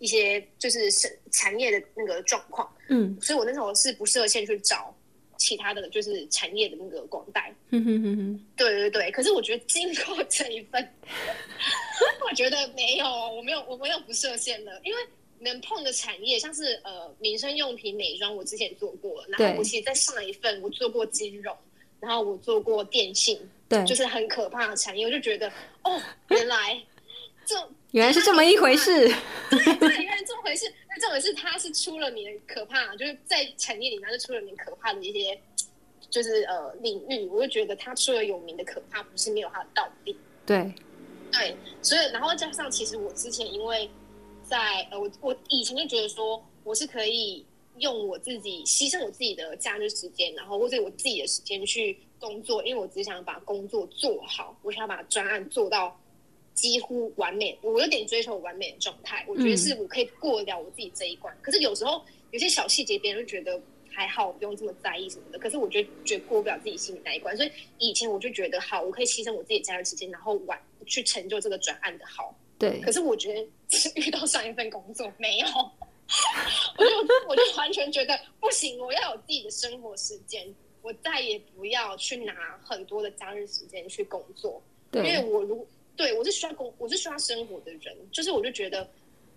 [0.00, 3.16] 一些就是产产业的那个状况，嗯。
[3.22, 4.92] 所以我那时候是不设限去找
[5.36, 9.12] 其他的就是产业的那个广带，哼哼哼哼，对对对。
[9.12, 10.92] 可是我觉得经过这一份，
[12.28, 14.98] 我觉得没有，我没有，我没有不设限的，因为。
[15.42, 19.26] 能碰的产业像是呃民生用品、美妆，我之前做过了。
[19.28, 21.56] 然后我其实，在上一份我做过金融，
[22.00, 25.04] 然后我做过电信，对，就是很可怕的产业。
[25.04, 25.52] 我就觉得，
[25.84, 26.80] 哦，原来
[27.44, 27.56] 这
[27.92, 29.08] 原来是这么 一回事。
[29.50, 29.58] 对，
[30.02, 30.72] 原来这么回事。
[30.88, 35.38] 那这回事，它是出了名的可怕，就是在产业里面是出了名可怕的一些，
[36.10, 37.26] 就是呃领域。
[37.26, 40.16] 我就觉得它出了有名的可怕，不是没有它的道理。
[40.46, 40.72] 对，
[41.32, 43.90] 对，所以然后加上，其实我之前因为
[44.52, 47.42] 在呃，我我以前就觉得说，我是可以
[47.78, 55.98] 用我自己牺牲我自己的假日时间，然后或者我自己的时间去工作，因为我只想把工作做好，我想把专案做到
[56.52, 61.34] 几乎完美，我有点追求完美的状态，我觉得是我可以过得了我自己这一关。
[61.40, 63.58] 可是有时候有些小细节，别人就觉得。
[63.94, 65.38] 还好，不用这么在意什么的。
[65.38, 72.34] 可是我觉得，觉得过不了自己心里那一关，所以以前我就觉得，好，我可以牺牲我自己的假日时间，然后完去成就这个专案的好。
[72.62, 72.80] 对。
[72.80, 75.46] 可，是我觉得是遇到上一份工作没有，
[76.78, 76.90] 我就
[77.28, 80.46] 我就完全觉得不行，我要有自己的生活时间，
[80.82, 82.32] 我再也不要去拿
[82.64, 88.88] 很多的假日时间去工作，因为，我如对我是需要工，我是需要生活的人，就是我就觉得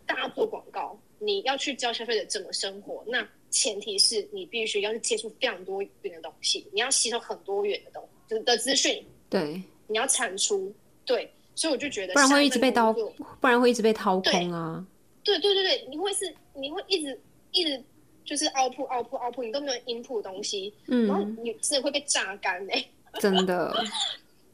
[0.05, 10.73] 大家做广告，你要去教消费者怎么生活，那前提是你必须要去接触非常多元的东西，你要吸收很多元的东就是的资讯，对，你要产出，
[11.05, 12.99] 对，所以我就觉得不然会一直被刀掏，
[13.39, 14.85] 不然会一直被掏空啊。
[15.23, 17.19] 对对对对，你会是你会一直
[17.51, 17.81] 一直
[18.23, 22.85] 就是 output output output，你都没有 input 东西，嗯然后嗯，你真的会被榨干哎、
[23.19, 23.73] 真的，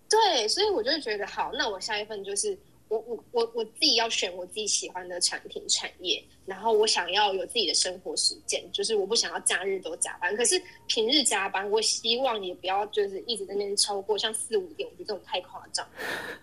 [0.09, 2.57] 对，所以我就会觉得好，那我下一份就是
[2.91, 15.87] 我我我我自己要选我自己喜欢的产品产业，然后我想要有自己的生活时间，就是我不想要假日都加班，可是平日加班，我希望也不要就是一直在那边超过像四五点，我觉得这种太夸张，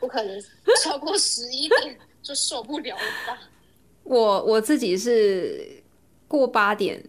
[0.01, 0.43] 我可能
[0.83, 3.39] 超过十一点就受不了了吧。
[4.05, 5.83] 我我自己是
[6.27, 7.05] 过八点，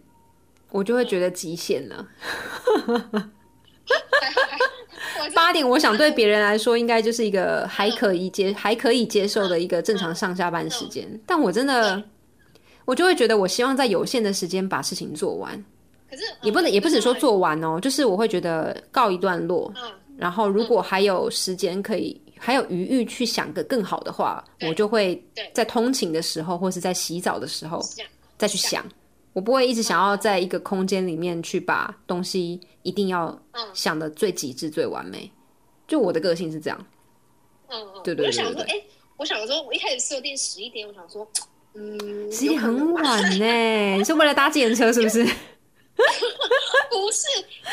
[0.68, 2.06] 我就会觉得极限了。
[5.34, 12.02] 八点，我想对别人来说应该就是一个还可以接、还可以接受的一个正常上下班时间，但我真的，
[12.84, 15.52] 我就会觉得我希望在有限的时间把事情做完，
[16.10, 22.20] 可是也不能，也不止说，做完哦，就是我会觉得告一段落，嗯，然后如果还有时间可以。
[22.42, 25.22] 还有余裕去想个更好的话，我就会
[25.52, 27.82] 在通勤的时候，或是在洗澡的时候
[28.38, 28.82] 再去想。
[29.32, 35.30] 我不会一直想要在一个空间里面去把东西一定要嗯想的最极致、最完美。
[35.86, 36.86] 就我的个性是这样。
[37.68, 38.84] 嗯嗯，对对对我就想说，对哎，
[39.16, 41.28] 我想说，我一开始设定十一点，我想说，
[41.74, 45.24] 嗯，十一点很晚呢， 你是为了搭计程车是不是？
[46.90, 47.26] 不是，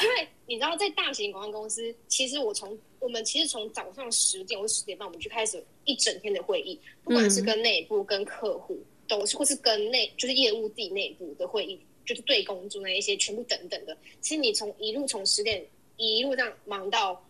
[0.04, 13.98] 因为你知道，在大型广告公司，其实我从我们其实从早上十点或十点半，我们就开始一整天的会议，不管是跟内部、跟客户，都是或是跟内就是业务自己内部的会议，就是对工作那一些全部等等的。
[14.22, 15.66] 其实你从一路从十点
[15.96, 17.24] 一路这样忙到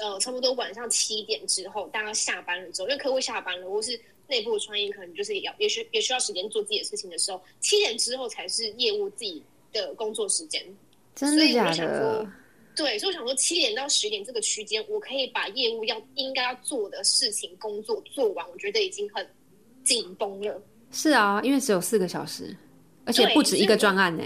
[0.00, 9.42] 呃差不多晚上七点之后，大家下班了之后，因为客户下班了，或是内部的创意可能就是也要也需也需要时间做自己的事情的时候，七点之后才是业务自己
[9.72, 10.62] 的工作时间。
[11.14, 12.32] 真的假所以我想的说？
[12.74, 19.28] 对，所以我想说，七点到十点这个区间，我可以把业务要应该要做的事情、工作做完，我觉得已经很
[19.84, 20.62] 紧绷了。
[20.92, 22.56] 是啊，因为只有四个小时，
[23.04, 24.22] 而且不止一个专案呢。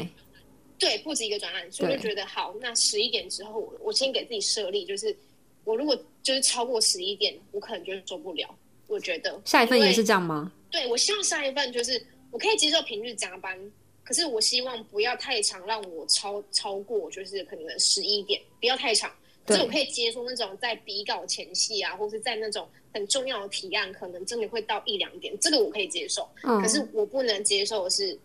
[0.78, 5.16] 对，不止一个专案，所以我就觉得好，那十一点之后，我我先给自己设立，就是
[5.64, 8.54] 我如果就是超过十一点，我可能就是受不了。
[8.86, 10.52] 我觉得下一份也是这样吗？
[10.70, 13.58] 对我希望下一份就是我可以接受平日加班，
[14.04, 19.10] 可是我希望不要太长，让我超超过就是可能十一点，不要太长。
[19.46, 26.28] 所以我可以接受那种在比稿前戏啊，或是在那种很重要的提案，可能真的会到一两点，这个我可以接受。
[26.42, 26.60] 嗯。
[26.60, 28.18] 可是我不能接受的是，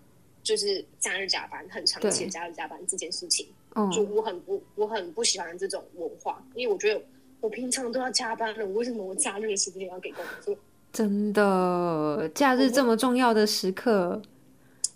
[0.44, 3.46] 就是假日加班，很长期的假日加班这件事情，
[3.92, 7.02] 就嗯，我很不我很不喜欢这种文化，因为我觉得
[7.40, 10.56] 我平常都要加班了，我为什么我假日的时间要给工作？
[10.92, 14.22] 真的，假日这么重要的时刻，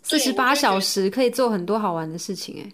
[0.03, 2.71] 四十八小时可以做很多好玩的事情，哎，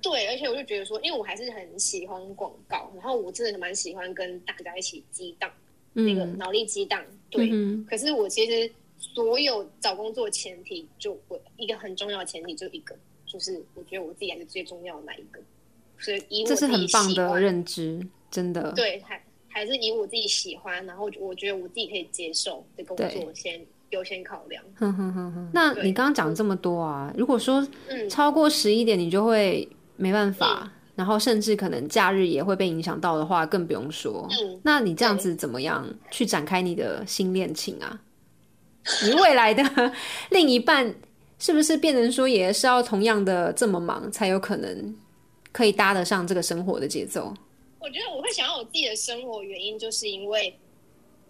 [0.00, 5.50] 对，而且我就觉得说，因为我还是很喜欢广告，然后我真的蛮喜欢跟大家一起激荡、
[5.92, 7.02] 那个嗯，脑力激荡。
[7.30, 15.40] 对，嗯可是我其实所有找工作前提，就我一个很重要的前提就一个，就是我觉得我自己还是最重要的那一个，
[15.98, 24.62] 所以以我这是很棒的认知，真的，对，还还是以我自己喜欢，然后我觉得我自己可以接受的工作先优先考量。
[24.76, 25.50] 哼哼哼哼。
[25.52, 29.66] 那你刚刚讲这么多啊，如果说嗯，超过十一点，你就会
[29.98, 34.26] 没办法，然后甚至可能假日也会被影响到的话，更不用说。
[34.30, 38.00] 嗯那你这样子怎么样去展开你的新恋情啊？
[39.04, 39.92] 你未来的
[40.30, 40.94] 另一半
[41.38, 44.96] 是不是变成说也是要同样的这么忙，才有可能
[45.52, 47.34] 可以搭得上这个生活的节奏？
[47.80, 50.52] 我觉得我会想要我自己的生活，原因就是因为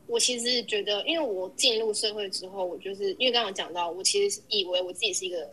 [0.07, 5.49] 我其实觉得，因为我进入社会之后，我就是因为刚刚讲到，我其实是以为我自己是一个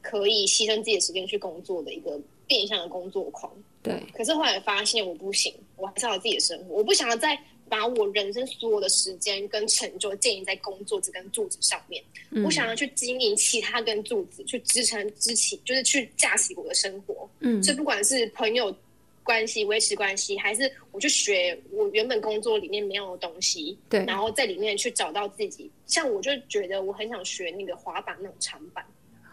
[0.00, 3.52] 可以牺牲自己的时间去工作的一个变相的工作狂，
[3.82, 17.28] 对，可是后来发现我不行，我还是要有自己的生活，我不想要再把我人生所有的时间跟成就建立在工作这根柱子上面，嗯我想要去经营其他根柱子，去支撑支起，就是去架起我的生活。
[17.40, 18.74] 嗯所以不管是朋友
[19.22, 25.70] 关系、维持关系，还是我去学我原本工作里面没有的东西，对然后在里面去找到自己。
[25.86, 28.84] 像我就觉得我很想学那个滑板那种长板，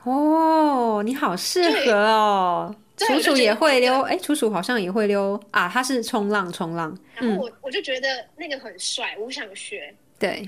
[0.09, 2.75] 哦，你好适合哦。
[2.97, 5.41] 楚楚也会溜，哎，楚楚好像也会溜。
[5.51, 6.91] 啊，他是冲浪，冲浪，
[7.21, 9.93] 嗯然后我、我就觉得那个很帅，我想学。
[10.19, 10.39] 对，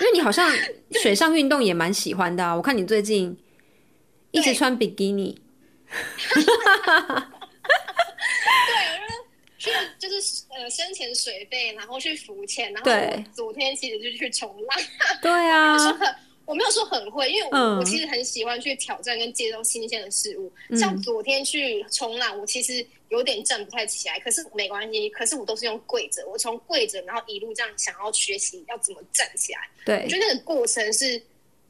[0.00, 0.50] 因为你好像
[1.00, 3.34] 水上运动也蛮喜欢的啊，我看你最近
[4.32, 5.40] 一直穿比基尼，
[9.56, 12.90] 去就是呃深潜水费，然后去浮潜，然后
[13.32, 14.78] 昨天其实就去冲浪，
[15.22, 15.74] 对啊
[16.48, 20.50] 我没有说很会，因为我、嗯我其实很喜欢去挑战跟接受新鲜的事物。
[20.70, 29.60] 嗯像昨天去冲浪，我其实有点站不太起来，可是没关系，可是我都是用跪着，我从跪着，然后一路这样想要学习要怎么站起来。
[29.84, 31.22] 对我觉得那个过程是。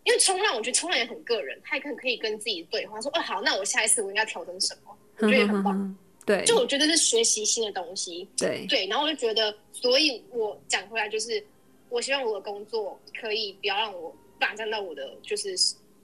[0.05, 5.99] 因为冲浪，我觉得冲浪也很个人，他也可可以跟自己对话，说：“哦，好，那我下一次我应该调整什么？”我觉得也很棒。
[6.25, 11.45] 对就我觉得是学习新的东西，对对，然后我就觉得，所以我讲回来就是，
[11.91, 15.55] 我希望我的工作可以不要让我霸占到我的就是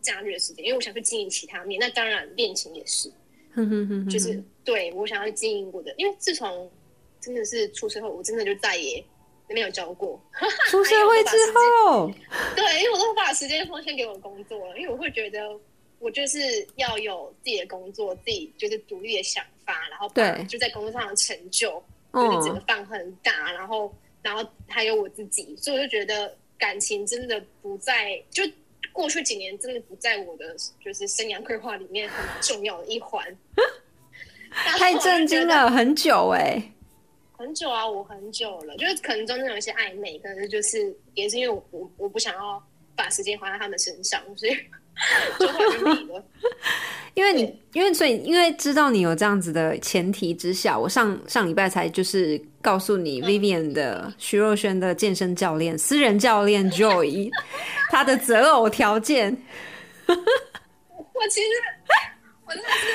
[0.01, 1.81] 假日的时间，因为我想去经营其他面。
[1.81, 3.09] 那当然，恋情也是，
[3.53, 6.71] 哼哼哼哼就是对我想要去经营我的，因为自从
[7.21, 9.03] 真的是出社会，我真的就再也
[9.49, 10.21] 没有交过。
[10.69, 12.11] 出社会之后，
[12.55, 15.41] 对，因为我都把时间奉献给我工作了，因为我会觉得
[15.99, 16.39] 我就是
[16.77, 28.43] 要有自己的工作，自己就是独立的想法，然后把对就在工作上的成就，就是整个嗯，放很大，然后然后还有我自己，所以我就觉得感情真的不在，就
[28.91, 33.23] 过去几年真的不在我的就是生涯规划里面很重要的一环。
[34.51, 35.71] 太震惊了。
[35.71, 36.63] 很久哎，
[37.37, 44.57] 很久啊，我很久了，就是可能中间有一些暧昧，可能就是也是因为我我我不想要把时间花在他们身上，所以
[47.15, 57.31] 因为你，因为所以，因为知道你有这样子的前提之下，我上上礼拜才就是告诉你嗯，Vivian 的徐若瑄的健身教练、私人教练 Joy，
[57.91, 59.31] 他的择偶条件，
[60.07, 60.15] 我
[61.29, 61.49] 其实
[62.45, 62.87] 我真的是，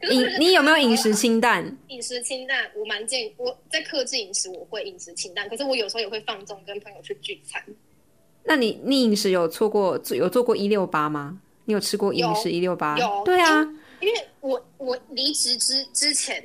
[0.00, 1.76] 可是我觉得饮你有没有饮食清淡？
[1.88, 2.70] 饮食清淡？
[2.76, 7.60] 我蛮健，我在克制饮食，我会饮食清淡，可是我有时候也会放纵，跟朋友去聚餐。
[8.44, 11.38] 那你你饮食有错过有做过一六八吗？
[11.66, 12.98] 你有吃过饮食一六八？
[12.98, 13.62] 有对啊，
[14.00, 16.44] 因为我我离职之之前，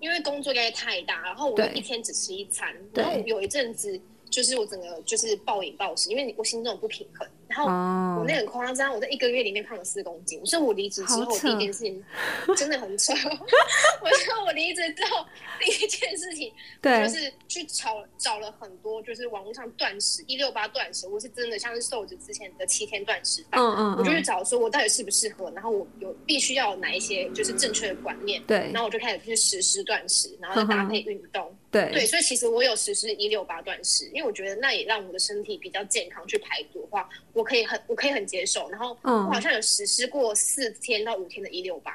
[0.00, 12.04] 因为工作压力太大，然后我一天只吃一餐，对然后有一阵子就是我整个就是暴饮暴食，因为我心中不平衡，然后哦我那很夸张，我在一个月里面胖了四公斤，所以我离职之后第一件事情
[12.56, 13.12] 真的很扯。
[13.14, 15.24] 我说我离职之后
[15.60, 31.56] 第一件事情对就是去找找了很多就是网络上断食一六八断食，我是真的像是瘦子之前的七天断食法，嗯嗯我就去嗯，找说我到底适不适合，然后我有必须要有哪一些就是正确的观念，对然后我就开始去实施断食，然后再搭配运动。
[31.84, 38.68] 对，对所以其实我有实施一六八断食，因为我觉得那也让我的身体比较健康，去排毒的话，我可以很我可以很接受。
[38.70, 41.92] 然后嗯我好像有实施过四天到五天的一六八，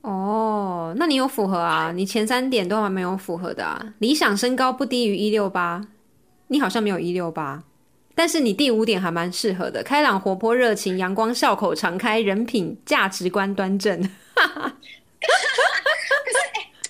[0.00, 1.92] 哦，那你有符合啊？
[1.94, 3.94] 你前三点都还没有符合的啊。
[4.00, 5.86] 理想身高不低于一六八，
[6.48, 7.64] 你好像没有一六八，
[8.14, 14.02] 但是你第五点还蛮适合的，开朗活泼热情阳光笑口常开人品价值观端正。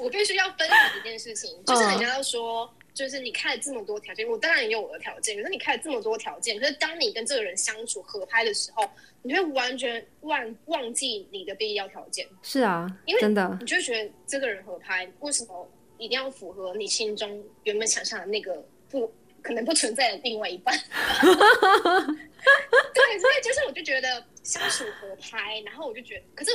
[0.05, 2.73] 我必须要分享一件事情，就是人家都说。
[2.95, 5.37] 就是你开了这么多条件，我当然也有我的条件。
[5.37, 8.89] 可是你开了这么多条件，可是当你跟这个人相处合拍的时候，
[9.23, 12.25] 你会完全忘忘记你的必要条件。
[12.41, 20.79] 是啊，因为真的，你就觉得这个人合拍，为什么一定要符合你心中原本想象的那个不可能不存在的另外一半？
[21.19, 26.53] 对，所以就是我就觉得相处合拍，然后我就觉得，可是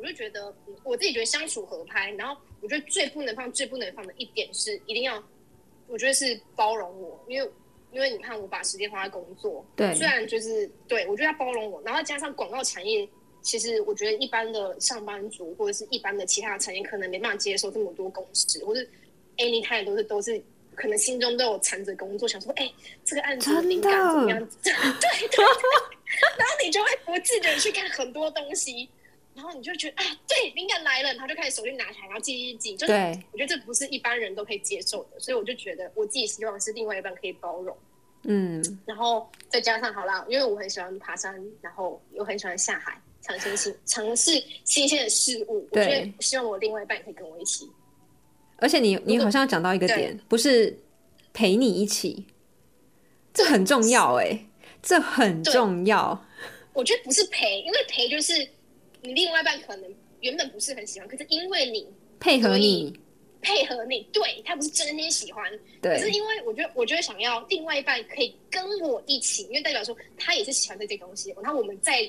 [0.00, 5.22] 我就觉得我自己觉得相处合拍，然后我觉得最不能放、最不能放的一点是一定要。
[5.86, 7.50] 我觉得是包容我，因为
[7.90, 13.08] 因为你看我把时间花在工作，对，虽然就是对我觉得要包容我，然后加上广告产业，
[13.42, 18.88] 其实我觉得一般的上班族或者是一般的其他的产业可能没办法接受这么多公司，或是
[19.38, 20.40] anytime 都是都是
[20.76, 22.72] 可能心中都有缠着工作，想说哎
[23.04, 24.38] 这个案子的灵感怎么样？
[24.62, 25.44] 对对对，
[26.38, 28.88] 然后你就会不自觉去看很多东西。
[29.32, 32.92] 然后你就觉得啊，对，灵感来了，然后就开始手机拿起来，然后记一记，就是
[33.32, 37.76] 我觉得这不是一般人都可以接受的，所以我就觉得我自己希望是另外一半可以包容，
[38.24, 44.32] 嗯，然后再加上好啦，因为我很喜欢爬山，然后又很喜欢下海，尝新新尝试
[44.64, 47.70] 新鲜的事物，我觉得希望我另外一半可以跟我一起。
[48.56, 50.76] 而且你你好像讲到一个点，不是
[51.32, 52.26] 陪你一起，
[53.32, 54.46] 这很重要哎、欸，
[54.82, 56.26] 这很重要。
[56.72, 58.46] 我觉得不是陪，因为陪就是。
[59.02, 61.86] 你另外一半可能原本不是很喜欢，可是因为你
[62.18, 62.98] 配合你，
[63.40, 72.08] 配合你，对他不是真心喜欢，对，可是因为我觉得，我觉得想要另外一半可以跟我一起，因为代表说他也是喜欢这些东西，然后我们在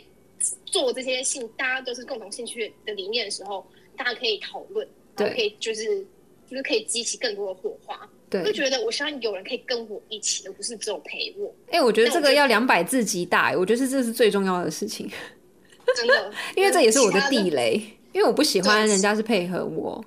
[0.66, 3.66] 做这些兴，大家都是共同兴趣的理念的时候，
[3.96, 6.06] 大家可以讨论，对，可以就是
[6.50, 8.10] 就是可以激起更多的火花。
[8.30, 11.54] 对，就觉得我希望有人可以跟我一起，而不是只有陪我。
[11.68, 15.10] 哎、欸，我觉得这个要两百字极大，我觉得这是最重要的事情。
[15.96, 17.76] 真的， 因为这也是我的地雷，
[18.14, 20.04] 因为我不喜欢人家是配合我。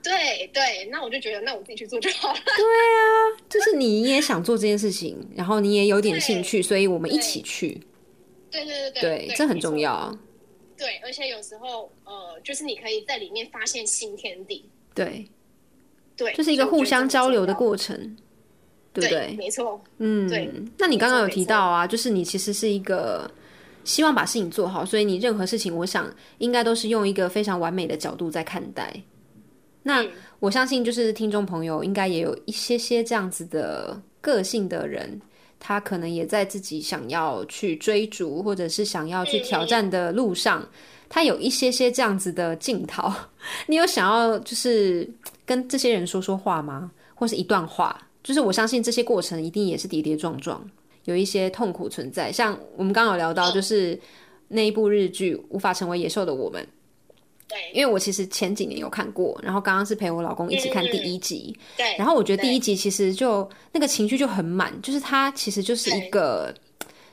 [0.00, 2.38] 对对，那我就觉得，那我自己去做就好了。
[2.44, 7.80] 对啊，就是你也想做这件事情，然后你也有点兴趣，所以我们一起去。
[8.50, 10.16] 对对对对，这很重要。
[10.76, 14.70] 对，而且有时候呃，就是你可以在里面发现新天地。
[14.94, 15.28] 对
[16.16, 18.16] 对，就是一个互相交流的过程，
[18.92, 19.34] 对不对？
[19.36, 19.82] 没错。
[19.98, 20.48] 嗯，对。
[20.78, 23.28] 那你刚刚有提到啊，就是你其实是一个。
[23.88, 28.94] 希望把事情做好，所以你任何事情，我想应该都是用一个非常完美的角度在看待。
[29.82, 30.04] 那
[30.40, 35.18] 我相信，就是听众朋友应该也有一些些这样子的个性的人，
[35.58, 40.68] 他可能也在自己想要去追逐或者是想要去挑战的路上，
[41.08, 43.10] 他有一些些这样子的镜头。
[43.66, 45.08] 你有想要就是
[45.46, 46.90] 跟这些人说说话吗？
[47.14, 47.98] 或是一段话？
[48.22, 50.62] 就是我相信这些过程一定也是跌跌撞撞。
[51.08, 53.98] 有一些痛苦存在，像我们刚刚有聊到，就是
[54.46, 56.62] 那一部日剧《无法成为野兽的我们》。
[57.48, 61.56] 对，因为我其实前几年有看过，然后刚刚是陪我老公一起看第一集。
[61.78, 66.54] 对，然后我觉得第一集其实就那个情绪就很满，就是他其实就是一个，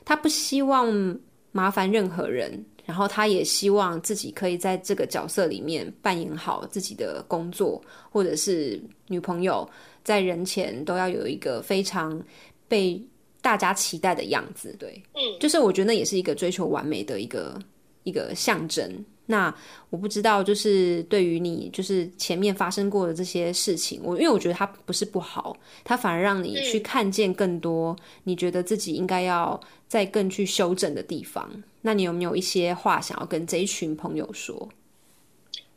[0.04, 1.18] 他不希望
[1.50, 8.78] 麻烦任何人，然后他也希望自己可以在这个角色里面扮演好自己的工作，或者是
[9.08, 9.66] 女朋友
[10.04, 12.22] 在人前都要有一个非常
[12.68, 13.02] 被。
[13.46, 17.56] 大家期待的样子，对，嗯，就是我觉得那也是一个追求完美的一个
[18.02, 18.92] 一个象征。
[19.24, 19.54] 那
[19.88, 31.48] 我不知道，就是对于你，就是前面发生过的这些事情，我因为我觉得它不是不好，它反而让你去看见更多你觉得自己应该要再更去修正的地方。
[31.82, 34.68] 那你有没有一些话想要跟这一群朋友说？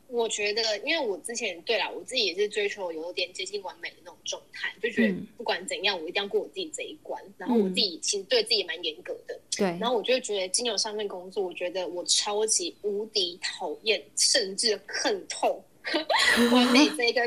[0.10, 7.22] 我觉得，因为我之前对啦，我自己也是追求有点接近完美的那种状态，就觉得不管怎样，我一定要过我自己这一关。
[7.38, 9.68] 然后我自己其实对自己也蛮严格的，对。
[9.80, 15.64] 然后我就觉得金牛上面工作，我觉得我超级无敌讨厌，甚至恨透
[16.52, 17.22] 完美这个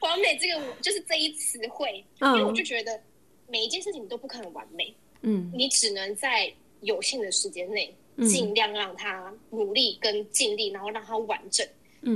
[0.00, 3.00] 完美这个就是这一词汇，因为我就觉得
[3.48, 7.94] 每一件事情都不可能完美，嗯，你只能在有限的时间内
[8.28, 11.66] 尽量让它努力跟尽力，然后让它完整。
[11.66, 11.70] 嗯，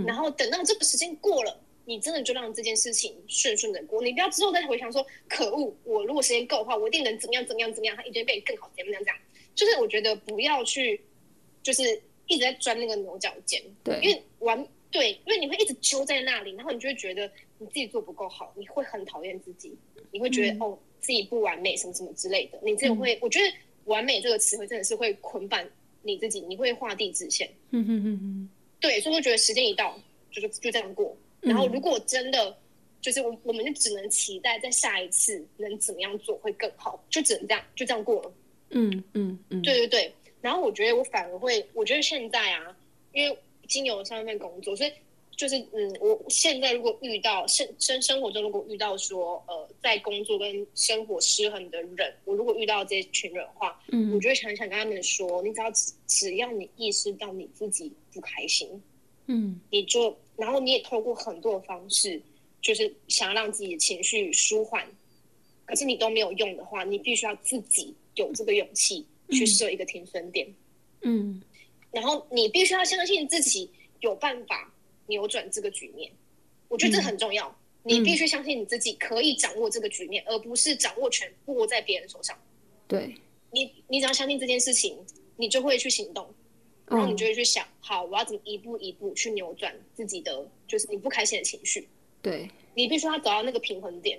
[0.06, 4.02] 然后等到这个时间过了，你真的就让这件事情顺顺的过。
[4.02, 9.16] 你不要之后再回想说，可恶，我如果时间够的话，我一定能怎么样怎么样怎么样，它一定变得更好，怎么样这样。
[9.54, 11.00] 就是我觉得不要去，
[11.62, 13.62] 就是一直在钻那个牛角尖。
[13.82, 19.76] 对，因为完对，因为你会一直揪在那里，然后你就会觉得你自己做不够好，你会很讨厌自己，
[20.12, 22.58] 你会觉得、嗯、哦自己不完美什么什么之类的。
[22.62, 23.52] 你自己会，嗯、我觉得
[23.86, 25.64] 完美这个词汇真的是会捆绑
[26.02, 27.50] 你自己，你会画地自限。
[27.70, 28.50] 嗯哼哼哼。
[28.80, 29.98] 对，所以我觉得时间一到，
[30.32, 31.16] 就是就这样过。
[31.40, 32.56] 然后如果真的
[33.00, 38.32] 就是我，我们就只能期待在下一次能怎么样做会更好，就只能这样就这样过了。
[38.70, 40.14] 嗯嗯嗯，对对对。
[40.40, 42.76] 然后我觉得我反而会，我觉得现在啊，
[43.12, 44.92] 因为经由上一份工作，所以
[45.36, 58.68] 就是嗯，我现在如果遇到生生生活中如果遇到说呃在工作跟生活失衡的人，我如果遇到这群人的话，嗯我就会想想跟他们说，你只要只只要你意识到你自己不开心，
[59.26, 59.60] 嗯。
[59.70, 62.20] 你就然后你也透过很多的方式，
[62.60, 64.86] 就是想要让自己的情绪舒缓，
[65.64, 70.46] 可是你都没有用的话，你必须要自己有这个勇气去设一个停损点，
[71.02, 71.42] 嗯。
[71.92, 73.68] 然后你必须要相信自己
[74.00, 74.72] 有办法
[75.06, 76.10] 扭转这个局面。
[76.68, 77.52] 我觉得这很重要，
[77.82, 82.38] 你必须相信你自己可以掌握这个局面，而不是掌握权握在别人手上。
[82.86, 83.12] 对，
[83.50, 84.96] 你你只要相信这件事情，
[85.36, 86.32] 你就会去行动。
[86.90, 91.88] 然后你就会去想，好，我要怎么一步一步去扭转自己的，就是你不开心的情绪。
[92.20, 94.18] 对，你必须要找到那个平衡点。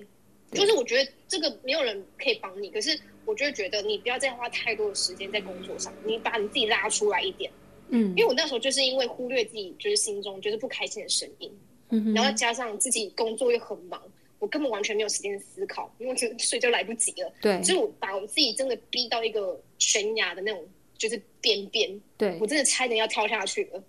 [0.54, 7.50] 就是我觉得这个没有人可以帮你，可是我就会觉得你不要再花太多的时间在工作上，你把你自己拉出来一点。
[7.94, 11.52] 嗯因为我那时候就是因为忽略自己就是心中就是不开心的声音，
[11.90, 14.02] 嗯然后加上自己工作又很忙，
[14.40, 17.34] 我根本完全没有时间思考，因为就睡就来不及了。
[17.42, 20.66] 对所以我把我自己真的逼到一个悬崖的那种
[21.02, 23.84] 就是边边，对我真的差点要跳下去了。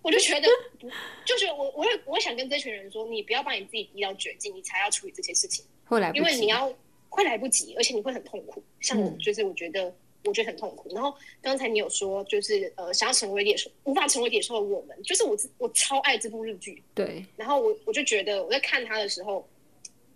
[0.00, 0.88] 我就觉得不，
[1.24, 6.72] 就是我我会我想跟这群人说，你不要把你自己逼到绝境，你才要处理这些事情，会来不及，因为你要
[7.08, 8.62] 会来不及，而且你会很痛苦。
[8.80, 9.92] 像就是我觉得
[10.24, 10.88] 我觉得很痛苦。
[10.94, 19.44] 然后刚才你有说，就是呃想要成为野兽，无法成为野兽的我们，就是我我超爱这部日剧，对，然后我我就觉得我在看他的时候，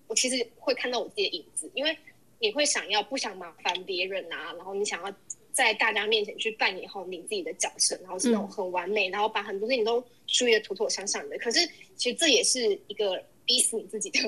[0.07, 1.99] 我其实会看到我自己的影子，因为
[2.39, 5.13] 你会想要不想麻烦别人啊，然后你想要
[5.53, 11.39] 在大家面前去扮演好你自己的角色，然后是那种很完美，然后把很多事情都处理的妥妥当当的。
[11.39, 11.61] 可是
[11.95, 14.21] 其实这也是一个逼死你自己的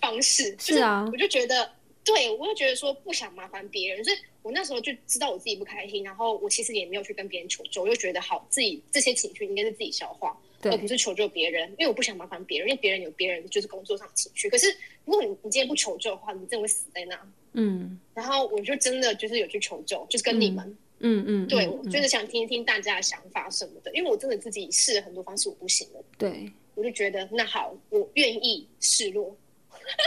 [0.00, 0.54] 方式。
[0.58, 1.70] 是啊就是我就觉得，
[2.04, 10.36] 对我就觉得说不想麻烦别人，所以我那时候就知道我自己不开心，然后我其实也没有去跟别人求救，我就觉得好，自己这些情绪应该是自己消化。
[10.60, 14.50] 而不是求救别人，因为我不想麻烦别人，因为别人有别人就是工作上的情绪。
[14.50, 14.66] 可是
[15.04, 17.16] 如果你你今天不求救的话，你真的会死在那。
[17.52, 17.98] 嗯。
[18.14, 26.50] 然后我就真的就是有去求救，就是跟你们，嗯嗯，对我就是想听听大家的想法什么的，因为我真的自己试了很多方式，我不行了，对。
[26.74, 29.36] 我就觉得那好，我愿意示弱。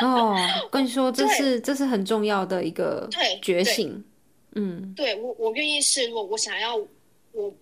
[0.01, 0.33] 哦，
[0.63, 3.09] 我跟你说，这是 这是很重要的一个
[3.41, 4.01] 觉醒。
[4.53, 4.93] 嗯。
[4.95, 6.77] 对我，我愿意示弱，我想要，
[7.33, 7.53] 我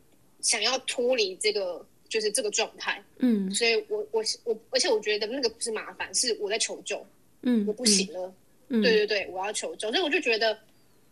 [0.42, 3.52] 想要脱离这个就是这个状态，嗯。
[3.52, 7.04] 所以我我我，而且我觉得那个不是麻烦，是我在求救，
[7.42, 8.32] 嗯，我不行了。
[8.70, 8.82] 嗯。
[8.82, 10.58] 对对对，我要求救，所以我就觉得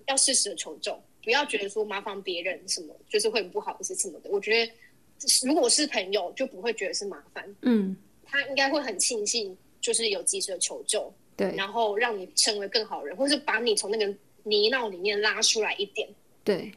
[0.08, 4.30] 要适时的求救，不要觉得说麻烦别人什么，就是会很不好意思什么的。
[4.30, 4.72] 我觉得
[5.46, 7.96] 如果是朋友，就不会觉得是麻烦，嗯，
[8.26, 14.06] 他应该会很庆幸，就是有及时的求救，对然后让你成为更好人，或是把你从那个
[14.44, 16.08] 泥淖里面拉出来一点。
[16.44, 16.72] 对，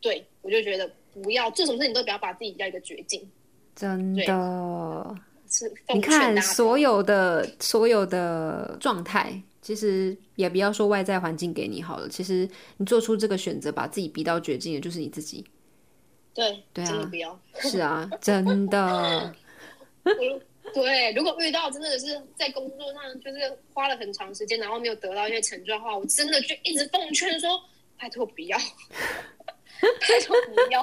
[0.00, 3.28] 对我就觉得不要做什么事情都不要把自己逼到一个绝境。
[3.74, 5.16] 真的。
[5.50, 15.44] 是奉你看，所有的所有的状态，其实也不要说外在环境给你好了，其实你做出这个选择，把自己逼到绝境的，就是你自己。
[16.34, 17.40] 对对啊真的不要。
[17.60, 19.34] 是啊，真的。
[20.04, 20.40] 我
[20.74, 23.38] 对，如果遇到真的是在工作上就是
[23.72, 27.60] 花了很长时间，然后没有得到一些成就的话，我真的就一直奉劝说，
[27.98, 28.58] 拜托不要，
[30.00, 30.80] 拜托不要，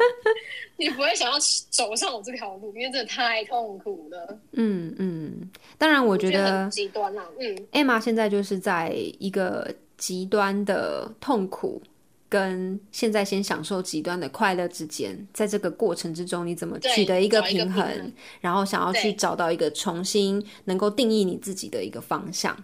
[0.78, 1.38] 你不会想要
[1.70, 4.40] 走上我这条路，因为真的太痛苦了。
[4.54, 11.82] 嗯嗯，当然，我觉觉得很极端啦、嗯，Emma 现在就是在一个极端的痛苦
[12.30, 22.56] 跟现在先享受极端的快乐之间，在这个过程之中，你怎么取得一个找一个平衡，平衡然后想要去找到一个重新能够定义你自己的一个方向。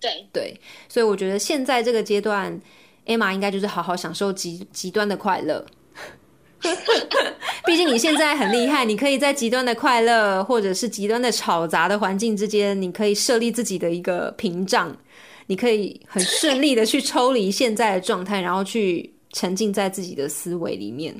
[0.00, 2.58] 对对，所以我觉得现在这个阶段
[3.06, 5.64] ，Emma 应该就是好好享受极极端的快乐。
[7.64, 14.94] 毕竟你现在很厉害，你可以在极端的快乐或者是极端的吵杂的环境之间，你可以设立自己的一个屏障，
[15.46, 21.14] 你可以很顺利的去抽离现在的状态，然后去沉浸在自己的思维里面。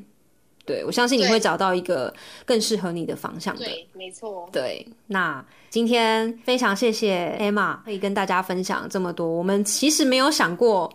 [0.67, 2.13] 对我相信你会找到一个
[2.45, 3.65] 更适合你的方向的。
[3.65, 4.49] 对，没错。
[4.53, 9.27] 对，那今天非常谢谢 Emma 可以跟大家分享这么多。
[9.27, 10.93] 我们其实没有想过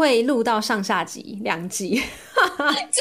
[0.00, 2.80] 会录到上下集两集， 真的，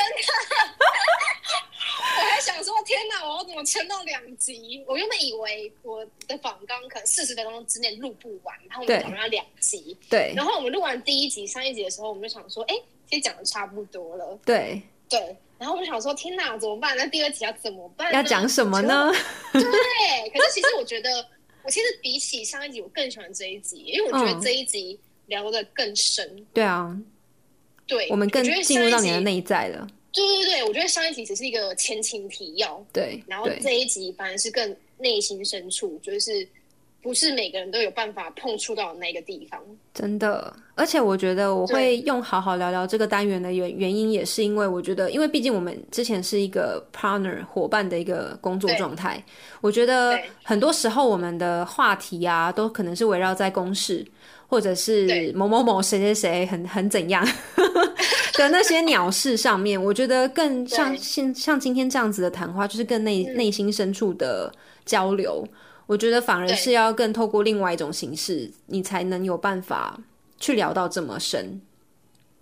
[2.18, 4.84] 我还想说，天哪，我要怎么撑到两集？
[4.86, 9.96] 我原本以为我的访纲可能四十分钟之内录不完，然后我们对讨论要两集。
[10.10, 12.76] 对然后我们录完第一集、上一集的时候，我们就想说，哎，
[13.10, 14.38] 其实讲的差不多了。
[14.44, 16.98] 对，对，然后我们想说，天哪，怎么办？
[16.98, 18.14] 那第二集要怎么办？
[18.14, 19.10] 要讲什么呢？
[19.54, 19.62] 对，
[20.32, 21.26] 可是其实我觉得，
[21.64, 25.00] 我其实比起上一集，我更喜欢这一集，因为我觉得这一集
[25.30, 26.46] 聊的更深。
[26.54, 26.94] 对啊，
[27.88, 29.88] 对，我们更进入到你的内在了。
[30.12, 36.46] 对对对，我觉得上一集只是一个前情提要，对，然后这一集反而是更内心深处，就是
[37.00, 39.62] 不是每个人都有办法碰触到那个地方。
[39.94, 49.24] 真的，而且我觉得我会用好好聊聊这个单元的原原因，也是因为我觉得，因为毕竟我们之前是一个 partner 伙伴的一个工作状态，
[49.62, 54.04] 我觉得很多时候我们的话题啊，都可能是围绕在公事。
[54.50, 57.24] 或者是某某某谁谁谁很很怎样
[58.34, 64.52] 的那些鸟事上面，我觉得更像现像今天这样子的谈话，就是更内内心深处的
[64.86, 65.48] 交流。
[65.86, 70.00] 我觉得反而是要更透过另外一种形式，你才能有办法
[70.40, 71.62] 去聊到这么深。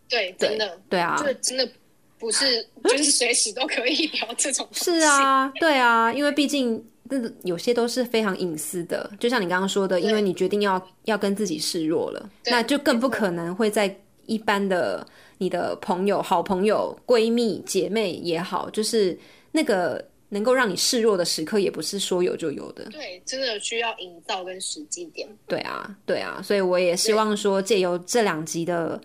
[0.08, 1.70] 对，真的，对啊，就真的
[2.18, 4.66] 不是就是随时都可以聊这种。
[4.72, 6.82] 是啊，对啊，因为毕竟。
[7.10, 13.96] 那有些都是非常隐私的，就像你刚刚说的，因为你决定要要跟自己示弱了，那就更不可能会在
[14.26, 15.06] 一般的
[15.38, 19.18] 你的朋友、好朋友、闺蜜、姐妹也好，就是
[19.52, 22.84] 那个能够让你示弱的时刻，也不是说有就有的。
[22.92, 25.28] 对，真的需要营造跟时机点。
[25.48, 29.00] 对啊，对啊，所以我也希望说，借由这两集的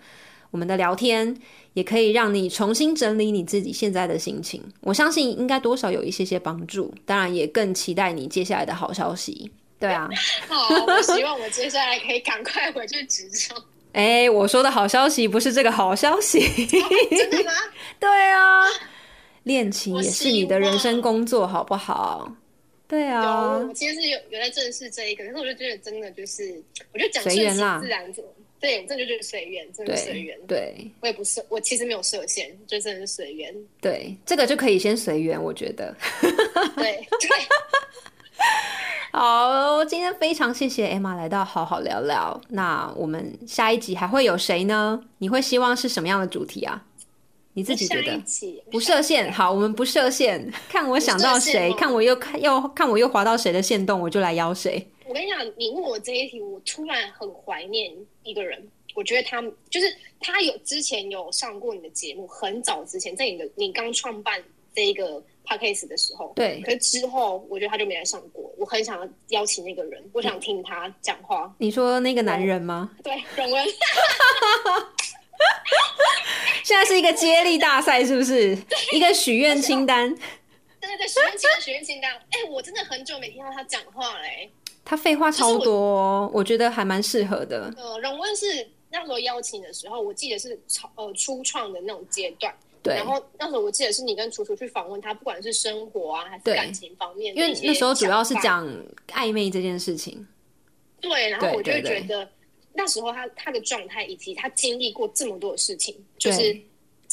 [0.52, 1.36] 我们的聊天。
[1.74, 6.92] 也可以让你重新整理你自己现在的心情，我相信应该多少有一些些帮助。
[7.06, 9.50] 当然，也更期待你接下来的好消息。
[9.78, 10.06] 对啊，
[10.46, 13.56] 好，我希望我接下来可以赶快回去职场。
[13.92, 17.52] 哎，我说的好消息不是这个好消息，真的吗？
[17.98, 18.64] 对啊，
[19.44, 22.30] 恋情也是你的人生工作，好不好？
[22.86, 28.12] 对啊，我其实是有有在正视这一个，可是我就觉得真的就是，我就讲顺其自然。
[28.62, 30.38] 对，这就就是随缘，真的随缘。
[30.46, 33.52] 对，我也不是，我其实没有设限，就真的是随缘。
[33.80, 35.92] 对，这个就可以先随缘，我觉得。
[36.76, 37.04] 对。
[39.10, 42.40] 好，今天非常谢谢 Emma 来到好好聊聊。
[42.48, 44.98] 那我们下一集还会有谁呢？
[45.18, 46.82] 你会希望是什么样的主题啊？
[47.52, 48.18] 你自己觉得？
[48.70, 49.30] 不设限。
[49.30, 54.86] 好，我们不设限，看我想到谁，看我又看又看我又滑到谁的线洞，我就来邀谁。
[55.12, 57.92] 我跟你讲，你问我这一题，我突然很怀念
[58.22, 58.66] 一个人。
[58.94, 64.42] 我觉得他就是他有之前有上过你的节目，很早之前在你的你刚创办
[64.74, 66.32] 这一个 podcast 的时候。
[66.34, 66.62] 对。
[66.62, 68.50] 可是之后，我觉得他就没来上过。
[68.56, 71.54] 我很想要邀请那个人，我想听他讲话。
[71.58, 72.90] 你说那个男人吗？
[73.04, 73.66] 对，荣文。
[76.64, 78.56] 现在是一个接力大赛，是不是？
[78.92, 80.08] 一个许愿清单。
[80.80, 82.10] 对对对，许愿清单，许愿清单。
[82.30, 84.50] 哎，我真的很久没听到他讲话嘞。
[84.84, 87.72] 他废话超多，我觉得还蛮适合的。
[87.76, 88.46] 呃，荣温是
[88.90, 92.54] 那时候邀请的时候，我记得是超呃初创的那种阶段。
[92.82, 92.94] 对。
[92.94, 98.68] 然后那时候我记得是你跟楚楚去访问他，不管是生活啊还是感情方面，因为那时候主要是讲
[99.08, 100.26] 暧昧这件事情。
[101.00, 102.28] 对，然后我就会觉得
[102.74, 106.60] 那时候他他的状态以及他经历过这么多的事情，就是。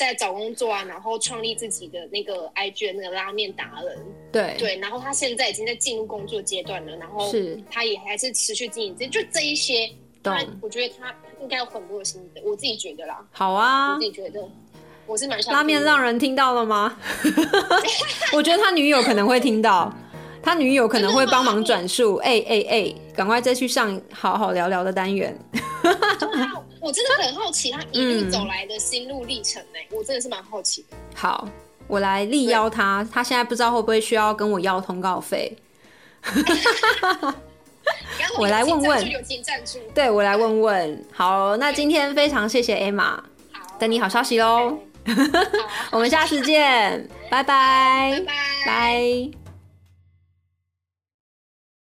[0.08, 3.98] 在找工作啊，然后创立自己的那个 IG 的那个拉面达人，
[4.32, 9.90] 对对，然后他现在已经在进入工作阶段了，然后是他也还是持续经营，这就这一些，
[10.24, 13.20] 他我觉得他应该有很多的心得，我自己觉得啦。
[13.32, 14.42] 好啊，我自己觉得
[15.06, 16.98] 我是蛮拉面让人听到了吗？
[18.32, 19.94] 我觉得他女友可能会听到，
[20.42, 25.38] 他女友可能会帮忙转述，哎哎哎，赶快再去上好好聊聊的单元。
[26.80, 30.98] 我真的很好奇他一路走来的心路历程呢，我真的是蛮好奇的。
[31.16, 31.48] 好，
[31.88, 35.58] 我来力邀他，他现在不知道会不会需要跟我要通告费。
[38.38, 39.24] 我来问问，
[39.94, 41.06] 对我来问问。
[41.12, 43.18] 好，那今天非常谢谢 Emma，
[43.80, 44.78] 等你好消息喽。
[45.92, 48.34] 我们下次见，拜拜，拜拜，
[48.66, 49.49] 拜。